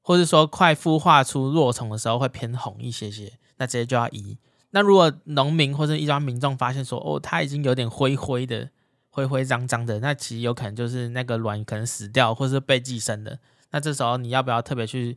[0.05, 4.37] 或是说快孵化出若虫的时候会偏红一些些，那这些就要移。
[4.71, 8.68] 那如果农民或者一般民众发现说，哦，它已经有点灰灰的、
[9.12, 13.38] 灰灰脏脏的，那其实有可能就是那个卵可能死掉，或是被寄生的。
[13.70, 15.16] 那这时候你要不要特别去，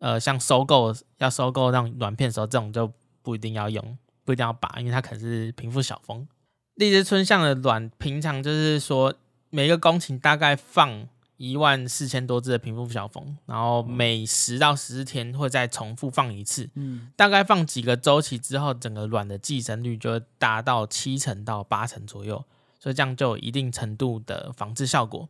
[0.00, 6.26] 呃，像收购要收购那种卵片的时候，这种就不一定要用，不一定要拔，因为它可能是平腹小蜂。
[6.74, 9.14] 荔枝春象的卵，平常就是说
[9.50, 11.08] 每一个工顷大概放。
[11.38, 22.44] 一万四千多只的平腹小蜂，然后每十到十四天会再重复放一次，嗯，大概放几个周期之后，整个卵的寄生率就会达到七成到八成左右，
[22.82, 25.28] 所以这样就有一定程度的防治效果。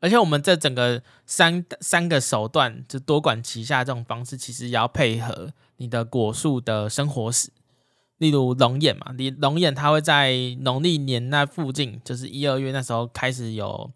[0.00, 7.50] 而且我们这整个三三个手段，就多管齐下这种方式，其实也要配合你的果树的生活史，
[8.16, 13.92] 例如龙眼嘛，你龙眼它会在农历年那附近，就是一二月那时候开始有。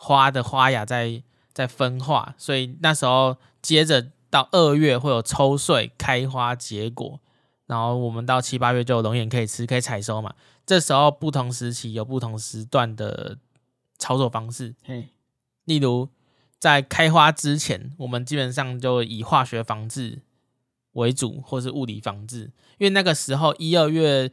[0.00, 1.20] 花的花芽在
[1.52, 7.18] 在分化，所以那时候接着到二月会有抽穗、开花、结果，
[7.68, 10.34] 然后我们到七八月就有龙眼可以吃，可以采收嘛。
[10.66, 13.38] 这时候不同时期有不同时段的
[13.98, 14.74] 操作方式。
[14.84, 15.08] 嘿，
[15.64, 16.08] 例如
[16.58, 20.22] 在开花之前，我们基本上就以化学防治
[20.92, 24.32] 为主，或是物理防治，因为那个时候一二月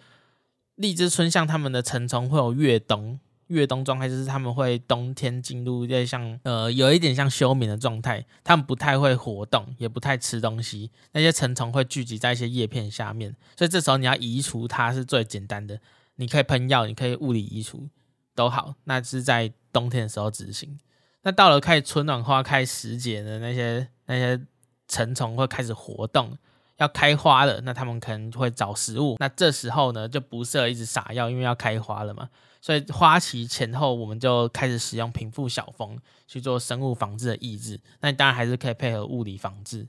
[0.76, 3.20] 荔枝春像它们的成虫会有越冬。
[3.48, 10.92] 越冬状态就是他们会冬天进入一点像呃有一点像休眠的状态，他们不太会活动，也不太吃东西。
[11.12, 15.80] 那些成虫会聚集在一些叶片下面，所以这时候你要移除它是最简单的。
[16.16, 17.90] 你可以喷药，你可以物理移除
[18.34, 18.76] 都好。
[18.86, 20.80] 那是在冬天的时候执行。
[21.24, 24.40] 那到了开始春暖花开时节的那些那些
[24.88, 26.38] 成虫会开始活动，
[26.78, 29.18] 要开花了，那他们可能会找食物。
[29.20, 32.30] 那这时候呢就不适合一直撒药，因为要开花了嘛。
[32.66, 37.80] 所以花期前后，我们就开始使用平腹小蜂去做生物防治的抑制。
[38.00, 39.88] 那你当然还是可以配合物理防治。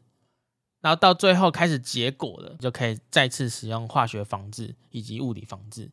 [0.83, 5.91] 然后到最后开始结果了，就可以再次使用化学防治以及物理防治。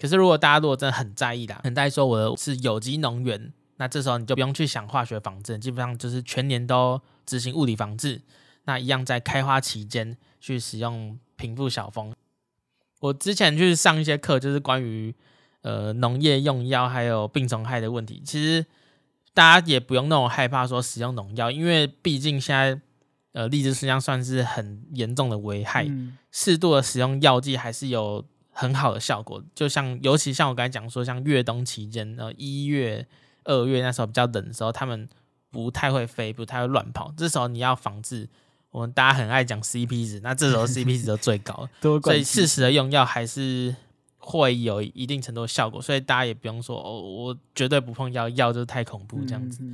[0.00, 8.20] 可是如果大家如果真的很在意啦，很在意说我是有机农园，那这时候你就不用去想化学防治，基本上就是全年都执行物理防治。
[8.64, 12.12] 那一样在开花期间去使用平腹小蜂。
[12.98, 15.14] 我之前去上一些课，就是关于。
[15.62, 18.64] 呃，农业用药还有病虫害的问题，其实
[19.34, 22.80] 大家也不用那种害怕说使用农药，因为毕竟现在
[23.32, 25.84] 呃，荔枝实际上算是很严重的危害，
[26.32, 29.42] 适、嗯、度的使用药剂还是有很好的效果。
[29.54, 33.06] 就像尤其像我刚才讲说，像越冬期间，呃，一月、
[33.44, 35.06] 二月那时候比较冷的时候，他们
[35.50, 38.28] 不太会飞，不太会乱跑，这时候你要防治，
[38.70, 41.68] 我们大家很爱讲 CP 值，那这时候 CP 值就最高，
[42.02, 43.76] 所以适时的用药还是。
[44.30, 49.64] 会有一定程度的效果，所以大家也不用说哦，我绝对不碰药，药就是太恐怖这样子，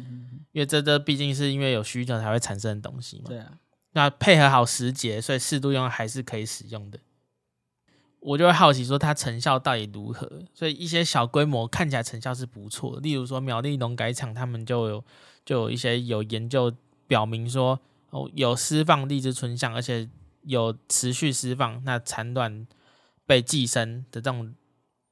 [0.52, 3.24] 因为这这毕竟是因为有需求才会产生的东西嘛。
[3.26, 3.52] 对啊，
[3.92, 6.98] 那配合好时节，所以适度用还是可以使用的。
[8.20, 15.04] 我就会好奇说它成效到底如何，所以一些小规模看起来成效是不错的，例如说苗栗农改场他们就有
[15.44, 16.72] 就有一些有研究
[17.06, 17.78] 表明说
[18.10, 20.08] 哦，有释放荔枝春象，而且
[20.44, 22.66] 有持续释放，那产卵。
[23.26, 24.54] 被寄生的这种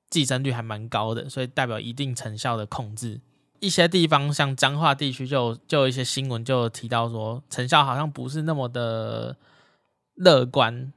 [0.09, 3.21] 寄生率还蛮高的，所以代表一定成效的控制。
[3.61, 9.37] 一些地方像彰化地区，就就有一些新闻就提到说，成效好像不是那么的
[10.15, 10.93] 乐观。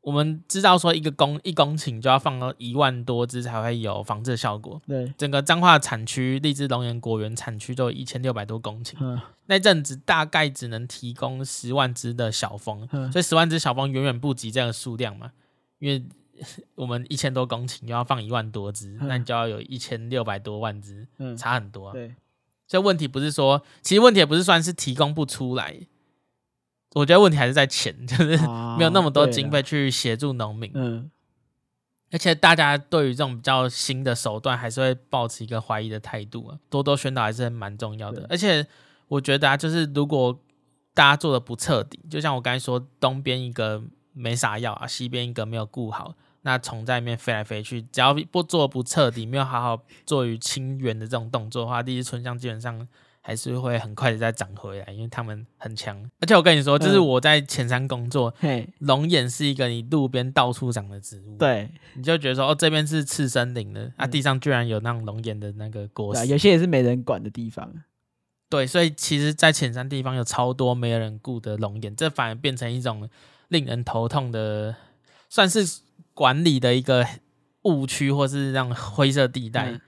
[0.00, 4.82] 我们知道说，一个公一公顷就要放到一万多只才会有防治效果。
[4.84, 15.30] 对，整个彰化产区荔枝龙眼果园产区就一千六百多公顷，嗯、那阵子大概只能提供十万只的小蜂，嗯、所以十万只小蜂远远不及这样的数量嘛。
[15.82, 16.00] 因为
[16.76, 21.92] 我们一千多公顷，要放一万多只，那你就要有一千六百多万只，差很多。
[21.92, 22.14] 对，
[22.68, 25.80] 所以问题不是说，其实问题也不是算是提供不出来，
[26.94, 28.36] 我觉得问题还是在钱， 就是
[28.78, 30.70] 没有那么多经费去协助农民。
[30.74, 31.10] 嗯，
[32.12, 36.58] 而且大家对于这种比较新的手段，还是会保持一个怀疑的态度啊。
[36.70, 38.24] 多多宣导还是蛮重要的。
[38.30, 38.64] 而且
[39.08, 40.40] 我觉得啊，就是如果
[40.94, 43.82] 大家做的不彻底，就像我刚才说，东边一个。
[44.12, 52.86] 没啥药啊，西边一个没有顾好，那虫在里面飞来飞去，只要不做不彻底，没有好好做于清源的这种动作的话，第一春香基本上
[53.20, 56.10] 还是会很快的再长回来，因为他们很强。
[56.20, 58.34] 而且我跟你说，就是我在浅山工作，
[58.80, 67.72] 龙、嗯、眼是一个你路边到处长的植物，对，你就觉得说哦，这边是次生林的，啊，地上居然有那种龙眼的那个果实，有些也是没人管的地方。
[68.50, 73.08] 对，所以其实，在浅山地方有超多没有人顾的龙眼，这反而变成一种。
[73.52, 74.74] 令人头痛的，
[75.28, 75.82] 算是
[76.14, 77.06] 管理的一个
[77.62, 79.70] 误区，或是让灰色地带。
[79.70, 79.80] 嗯、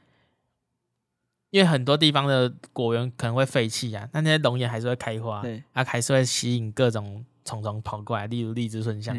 [1.48, 9.16] 因为很多地方的果园可能会废弃啊，那那些龙眼还是会开花，对，它还是会吸引各种虫虫跑过来，例如荔枝椿象。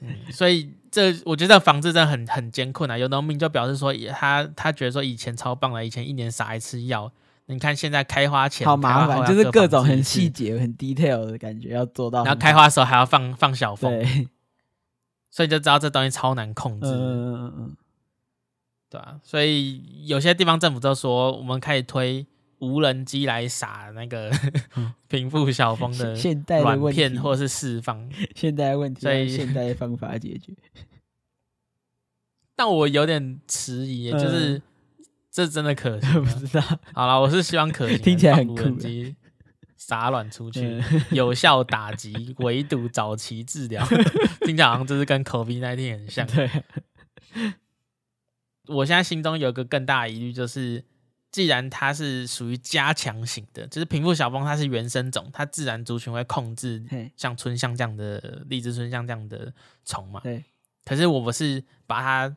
[0.00, 2.96] 嗯，所以这我觉得这个防治真的很很艰困啊。
[2.96, 7.12] 有农民就表示说，他他觉得说以前超棒的，以前一年撒一次药。
[7.46, 12.24] 你看现在开花前好麻烦，就是各种很细节、很 detail 的感觉要做到。
[12.24, 14.28] 然后开花的时候还要放放小风，对，
[15.28, 16.86] 所以就知道这东西超难控制。
[16.86, 17.76] 嗯嗯嗯，
[18.88, 22.24] 对啊，所以有些地方政府都说，我们可以推
[22.60, 24.30] 无人机来撒那个
[25.08, 30.54] 平复小风的现 代软片，或者是释放现代问题，所以现代方法解决。
[32.54, 34.56] 但我有点迟疑，就是。
[34.58, 34.62] 嗯
[35.32, 36.12] 这真的可行？
[36.22, 36.62] 不知道。
[36.92, 37.98] 好了，我是希望可行。
[37.98, 38.62] 听起来很酷。
[39.76, 40.80] 撒卵出去，
[41.10, 43.84] 有效打击围堵，早期治疗。
[44.46, 46.24] 听起来好像就是跟 COVID-19 很像。
[46.28, 46.48] 对。
[48.68, 50.84] 我现在心中有一个更大的疑虑，就是
[51.32, 56.80] 既然它是属于加强型的，就是平腹小蜂，它是原生种，它自然族群会控制
[57.16, 59.52] 像春象这样的荔枝春象这样的
[59.84, 60.20] 虫嘛。
[60.20, 60.44] 对。
[60.84, 62.36] 可是我不是把它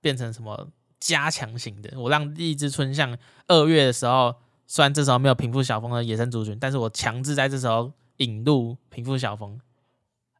[0.00, 0.70] 变成什么？
[0.98, 3.16] 加强型的，我让荔枝春象
[3.46, 4.34] 二月的时候，
[4.66, 9.60] 虽然这时候没有平腹小蜂的野生族群，但是我强制在这时候引入平腹小蜂，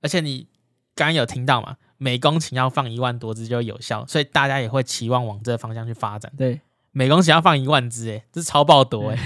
[0.01, 0.49] 而且你
[0.95, 1.77] 刚刚有听到嘛？
[1.99, 6.31] 每公顷要放一万多只就有效，所以大家也会期望往这个方向去发展。
[6.37, 6.61] 对，
[6.93, 9.19] 每公顷要放一万只，哎，这是超爆多哎。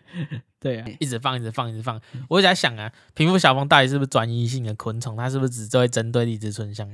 [0.58, 2.00] 对啊，一直放，一直放，一直放。
[2.28, 5.14] 我在想啊，平腹小蜂到底是不是专一性的昆虫？
[5.16, 6.90] 它是不是只会针对荔枝春象？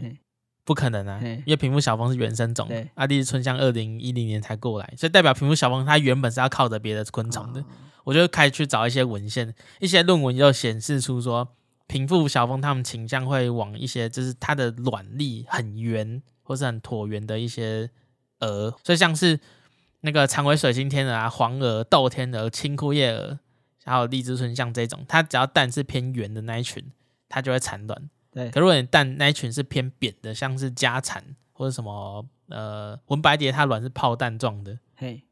[0.65, 7.61] 不可能啊，因为平腹小蜂是原生种，阿荔枝春香二零一零年才过来，所以代表平腹小蜂它原本是要靠着别的昆虫的。
[7.61, 7.65] 哦、
[8.05, 11.49] 我就开始去找一些文献，一些论文就显示出说，
[11.89, 17.91] 平腹小蜂它们倾向会往一些就是它的卵粒很圆或是很椭圆的一些
[18.39, 19.41] 蛾，所以像是
[20.03, 23.39] 那个长尾水晶天鹅啊、黄蛾、豆天鹅、青枯叶蛾，
[23.85, 26.93] 还有荔枝春象这种，它只要蛋是偏圆的那一群，
[27.29, 28.11] 它就会产卵。
[28.33, 31.23] 对，可如果你蛋那一群是偏扁的，像是家产
[31.53, 35.23] 或者什么呃文白蝶，它卵是炮弹状的，嘿，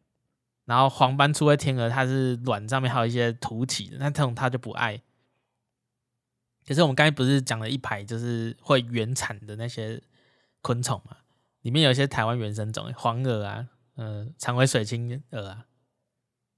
[0.66, 5.00] 然后黄斑粗尾天鹅，它是卵上面还有一些凸起的，那这种它就不爱。
[6.66, 10.02] 可是我们刚才不是讲了一排就是会原产的那些
[10.60, 11.16] 昆虫嘛？
[11.62, 15.64] 里面有一些台湾原生种，黄蛾啊，呃，长尾水青蛾啊，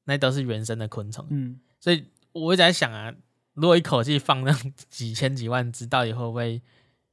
[0.07, 1.25] 那都是原生的昆虫。
[1.31, 3.15] 嗯，所以我一直在想啊。
[3.55, 4.53] 如果一口气放那
[4.89, 6.63] 几千几万只，到底会不会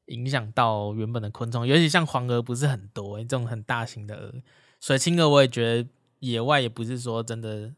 [0.06, 1.68] 影响到原本的昆虫？
[1.68, 4.42] 尤其像黄蛾不是很多、欸，这种很大型的蛾，
[4.80, 7.74] 水青蛾我也觉得野外也不是说真的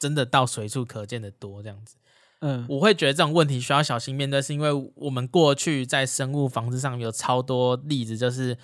[0.00, 1.94] 真的到随处可见的多这样子。
[2.40, 8.58] 嗯，我会觉得这种问题需要小心面对，是因为我们过去在生物防治上有超多例子，就是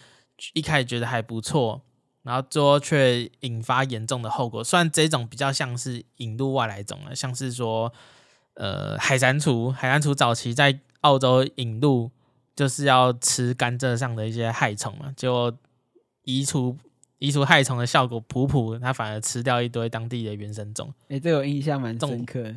[0.55, 1.81] 一开始觉得还不错，
[2.25, 4.65] 然后最后却引发严重的后果。
[4.65, 7.93] 虽然这种比较像是引入外来种了，像是说。
[8.59, 12.11] 呃，海蟾蜍，海蟾蜍早期在澳洲引入，
[12.57, 15.57] 就是要吃甘蔗上的一些害虫嘛，就
[16.25, 16.77] 移除
[17.21, 20.93] 移除害虫的效果普普，它反而吃掉一堆当地的原生种。
[21.03, 22.53] 哎、欸，这个我印象蛮深刻。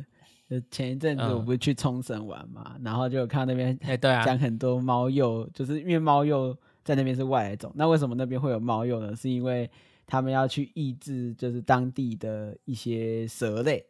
[0.50, 9.14] 就前一阵子我不是去冲绳玩嘛，嗯、然后就有看到那边哎，对啊，讲很多猫鼬，就是因为猫鼬在那边是外来种，那为什么那边会有猫鼬呢？
[9.14, 9.70] 是因为
[10.04, 13.86] 他们要去抑制，就是当地的一些蛇类。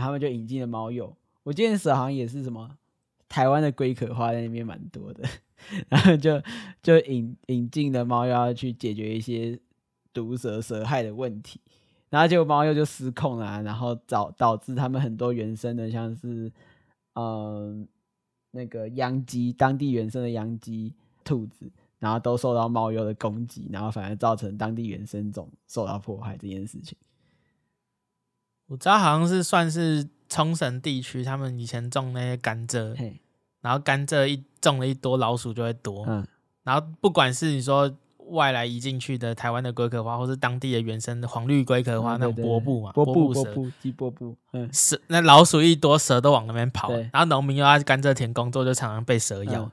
[0.00, 2.76] 他们就引进了猫鼬，我记得好像也是什么
[3.28, 5.28] 台湾的龟壳花在那边蛮多的，
[5.88, 6.42] 然后就
[6.82, 9.58] 就引引进了猫鼬要去解决一些
[10.12, 11.60] 毒蛇蛇害的问题，
[12.08, 16.50] 然后结果猫鼬就失控了，然后导导致他们很多原生的像是
[17.14, 17.86] 嗯
[18.50, 20.92] 那个秧鸡，当地原生的秧鸡
[21.22, 21.70] 兔子，
[22.00, 26.98] 然后都受到猫鼬的攻击，然后反而造成当地原生种受到破坏这件事情。
[28.70, 32.94] 我知道好像是算是冲绳地区，他们以前种那些甘蔗，
[33.60, 36.04] 然后甘蔗一种了一多，老鼠就会多。
[36.06, 36.24] 嗯，
[36.62, 37.92] 然后不管是你说
[38.28, 43.52] 外来移进去的台湾的龟壳花，或是当地的原生的黄绿龟壳花，嗯、那种波布嘛，波布蛇，
[43.82, 46.92] 鸡波布，嗯，蛇那老鼠一多，蛇都往那边跑。
[46.92, 49.62] 然后农民又要甘蔗田工作，就常常被蛇咬。
[49.62, 49.72] 嗯、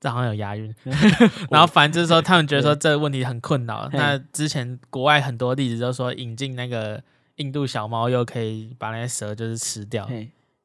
[0.00, 0.74] 这好像有押韵。
[1.48, 3.88] 然后反正就是说，他们觉得说这个问题很困扰。
[3.92, 7.00] 那之前国外很多例子就是说引进那个。
[7.36, 10.08] 印度小猫又可以把那些蛇就是吃掉，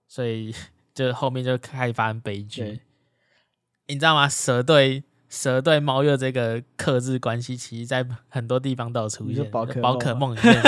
[0.07, 0.53] 所以
[0.93, 2.81] 就后面就开始发生悲剧。
[3.87, 4.29] 你知道吗？
[4.29, 9.49] 蛇对蛇对猫鼬这个克制关系，其实在很多地方都有出现。
[9.49, 10.61] 宝可宝可梦里面，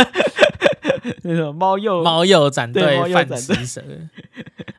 [1.22, 3.84] 那种猫鼬猫鼬斩对饭食蛇，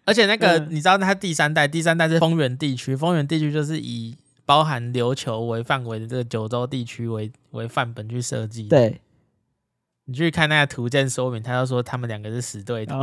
[0.05, 8.64] 而且那个、嗯、你知道，它第三代第三代是丰原地区，丰原地区就是以包含琉球为范围的这个九州地区为为范本去设计。
[8.64, 9.01] 对。
[10.12, 13.00] 你去看那个图鉴说明，他就说他们两个是死对头。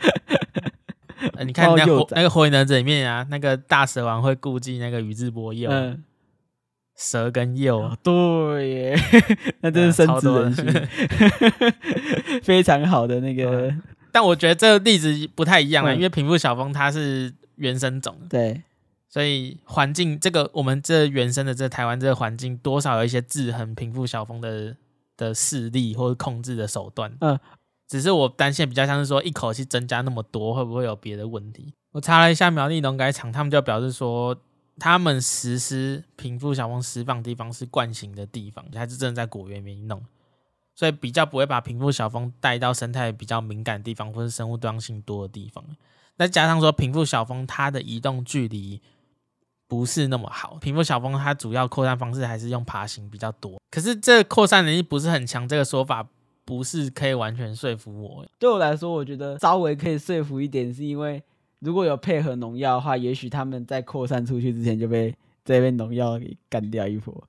[1.46, 5.68] 你看那火那个火影忍者里面啊，那个大蛇王会顾忌那个宇智波鼬。
[5.70, 6.04] 嗯
[6.94, 8.94] 蛇跟鼬、哦，对耶，
[9.62, 10.66] 那真是深植人心，
[12.44, 13.82] 非常好的那个、嗯。
[14.12, 18.62] 但我觉得这个例子不太一样啊，嗯、因为平富小峰它是原生种，对，
[19.08, 24.76] 所以环境这个我们这原生的这台湾这个环境，多少有一些制衡平富小峰的
[25.16, 27.16] 的势力或者控制的手段。
[27.20, 27.38] 嗯，
[27.88, 31.74] 只是我担心比较像是说一口气增加那么多，会不会有别的问题？
[31.92, 34.36] 我查了一下苗栗农改场，他们就表示说。
[34.78, 40.02] 他们实施平富小蜂释放地方是惯行的地方，还是真的在果园里面弄，
[40.74, 45.62] 所以比较不会把平富小蜂带到生态比较敏感的地方，或是生物多样性多的地方。
[46.16, 48.80] 再加上说平富小蜂它的移动距离
[49.72, 53.58] 不是那么好，平腹小峰它主要扩散方式还是用爬行比较多。
[53.70, 56.06] 可是这扩散能力不是很强，这个说法
[56.44, 58.22] 不是可以完全说服我。
[58.38, 61.22] 对我来说，我觉得稍微可以说服一点，是因为。
[61.60, 67.26] 如果有配合农药的话，也许他们在扩散出去之前就被这边农药给干掉一波。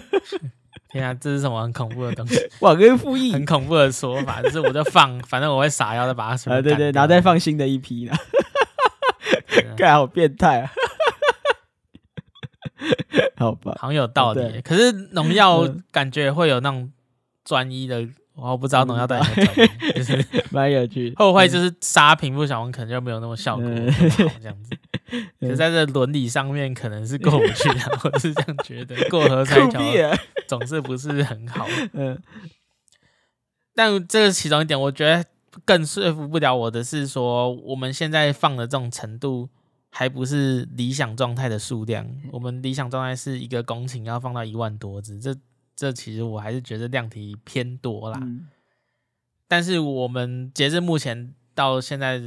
[0.88, 2.40] 天啊，这是什么很恐怖的东西？
[2.62, 4.40] 忘恩负义， 很恐怖的说法。
[4.40, 6.50] 就是我就放，反正我会撒药再把它。
[6.50, 8.14] 啊，对对，然后再放新的一批呢。
[9.76, 10.70] 看好变态啊！
[13.36, 14.60] 好吧，好像有道理。
[14.62, 16.92] 可是农药感觉会有那种
[17.44, 18.06] 专一的。
[18.38, 19.66] 我不知道农药到底怎么讲，
[19.96, 21.08] 就是蛮有趣。
[21.16, 24.76] 会不会就是杀平富小王可能就没有那么效果这样子？
[25.40, 28.94] 可是在这伦理上面可能是过不去的， 我是这样觉得。
[29.08, 29.80] 过河拆桥
[30.46, 31.66] 总是不是很好。
[31.94, 32.20] 嗯，
[33.74, 35.24] 但这个其中一点，我觉得
[35.64, 39.48] 更说服不了我的是说，我们现在放的这种程度
[39.96, 42.06] 还不是理想状态的数量。
[42.30, 45.34] 我们理想状态是一个公顷要放到一万多只，这。
[45.78, 48.48] 这其实我还是觉得量体偏多啦，嗯、
[49.46, 52.18] 但是我们截至目前到现在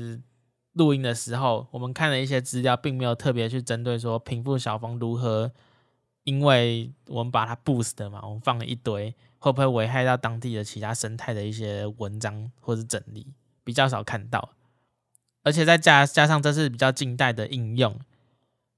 [0.74, 5.52] 录音的时候，我们看了一些资料，并没有特别去针对说平富小峰如何，
[6.26, 14.48] 因为我们把它 boost 嘛，我们放了一堆，会不会危害到当地的其他生态的一些文章或是整理，比较少看到，
[15.44, 18.00] 而且再加加上这是比较近代的应用，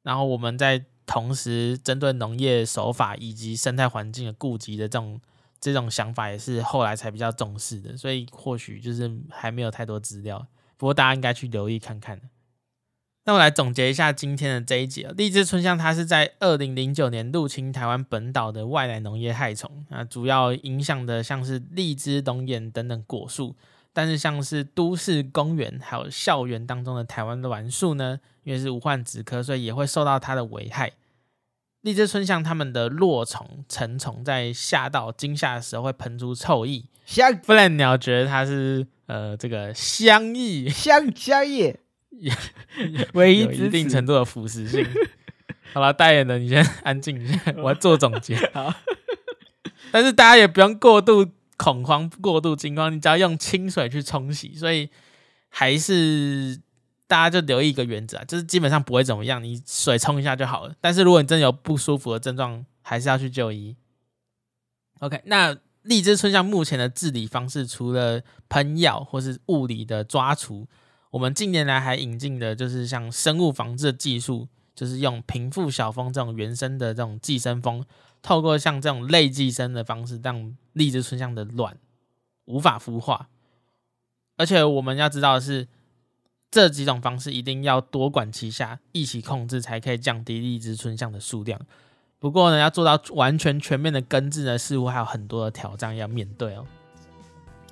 [0.03, 0.86] 然后我们在。
[1.07, 5.20] 同时，针对农业手法以及生态环境的顾及的这种
[5.59, 7.97] 这种想法，也是后来才比较重视的。
[7.97, 10.47] 所以或许就是还没有太多资料，
[10.78, 12.22] 不过大家应该去留意看看。
[13.26, 15.05] 那我来总结一下今天的这一集。
[15.18, 23.57] 荔枝春象它是在二零零九年入侵台湾本岛的外来农业害虫啊，主要影响的像是荔枝、龙眼等等果树。
[23.94, 30.92] 但是像是都市公园还有校园当中的台湾栾树呢，因为是无患子科，所以也会受到它的危害。
[31.82, 37.36] 荔枝春象它们的落虫、成虫在吓到惊吓的时候会喷出臭液，香。
[37.39, 41.80] 不然鸟觉得它是呃这个香液，香香叶，
[43.14, 44.86] 唯一一定程度的腐蚀性。
[45.74, 48.36] 好了，代言人你先安静一下，我要做总结。
[48.54, 48.74] 好，
[49.92, 51.26] 但是大家也不用过度
[51.62, 54.89] 恐慌、过度惊慌，你只要用清水去冲洗，所以
[55.49, 56.59] 还是。
[57.12, 60.74] 大家就留意一个原则啊，就是基本上不会怎么样，你水冲一下就好了。
[60.80, 63.76] 但是如果你真的有不舒服的症状，还是要去就医。
[64.99, 70.70] OK，那荔枝春象目前的治理方式，除了喷药或是物理的抓除，
[71.09, 77.84] 我们近年来还引进的就是像生物防治技术，就是用平富小峰这种原生的这种寄生蜂，
[78.22, 81.78] 透过像这种类寄生的方式，让荔枝椿象的卵
[82.46, 83.30] 无法孵化。
[84.38, 85.68] 而且我们要知道的是。
[86.54, 91.58] 这几种方式一定要多管齐下，一起控制，才可以降低荔枝椿象的数量。
[92.20, 96.68] 不过呢，要做到完全全面的根治呢，似乎还有很多的挑战要面对哦。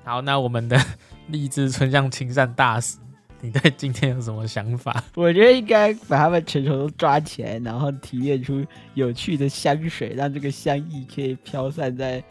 [0.06, 0.82] 好，那我们的
[1.28, 2.98] 荔枝椿象亲善大使，
[3.42, 5.04] 你对今天有什么想法？
[5.16, 12.24] 我觉得应该把他们全球都抓起来，然后提炼出有趣的香水，让这个香液可以飘散在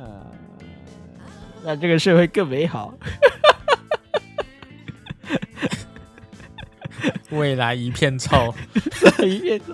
[0.00, 0.26] 呃，
[1.62, 2.94] 让这个社会更美好。
[7.30, 8.52] 未来一片臭，
[9.22, 9.72] 一片臭，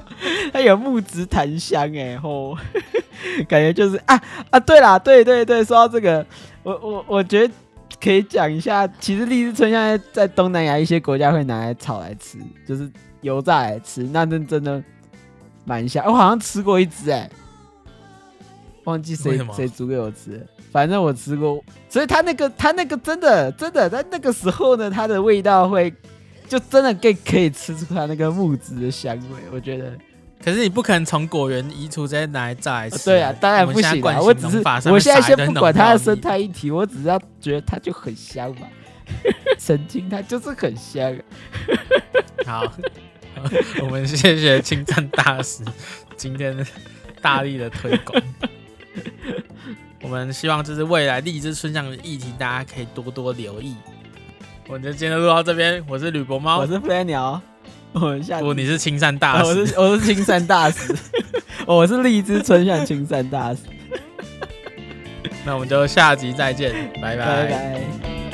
[0.52, 2.54] 它有木质檀香哎吼，
[3.48, 4.20] 感觉就是啊
[4.50, 6.26] 啊，对啦，对对对，说到这个，
[6.62, 7.54] 我我我觉得
[7.98, 12.90] 可以讲一下，其实荔枝椿象在东南亚一些国家会拿来炒来吃，就是
[13.22, 14.82] 油炸来吃，那真真的
[15.64, 16.04] 蛮香。
[16.04, 17.30] 我好像吃过一只哎，
[18.86, 25.94] 忘记谁谁煮给我吃，反正我吃过，所以它那个它那个真的真的在那个时候呢，它的味道会。
[26.48, 29.92] 就真的可以可以吃出它那个木质的香味，我觉得
[30.40, 33.04] 可是你不可能从果园移除这些拿来炸来吃。
[33.04, 34.20] 对啊，当然不行啊！
[34.20, 38.68] 我只是我现在先不管它的生态议题，我只是要觉得它就很香嘛。
[39.58, 41.12] 神经它就是很香。
[42.46, 42.72] 好，
[43.82, 45.64] 我们谢谢青山大使
[46.16, 46.64] 今天
[47.20, 48.22] 大力的推广。
[50.02, 53.74] 我们希望就是未来荔枝春象的议题，大家可以多多留意。
[54.68, 57.40] 我们就今天就录到这边，我是吕博猫，我是飞鸟。
[57.92, 60.94] 我们下不，你是青山大使，我是我是青山大使，
[61.66, 63.60] 我是荔枝春象青山大使。
[65.44, 67.24] 那我们就下集再见，拜拜。
[67.24, 68.25] 拜拜。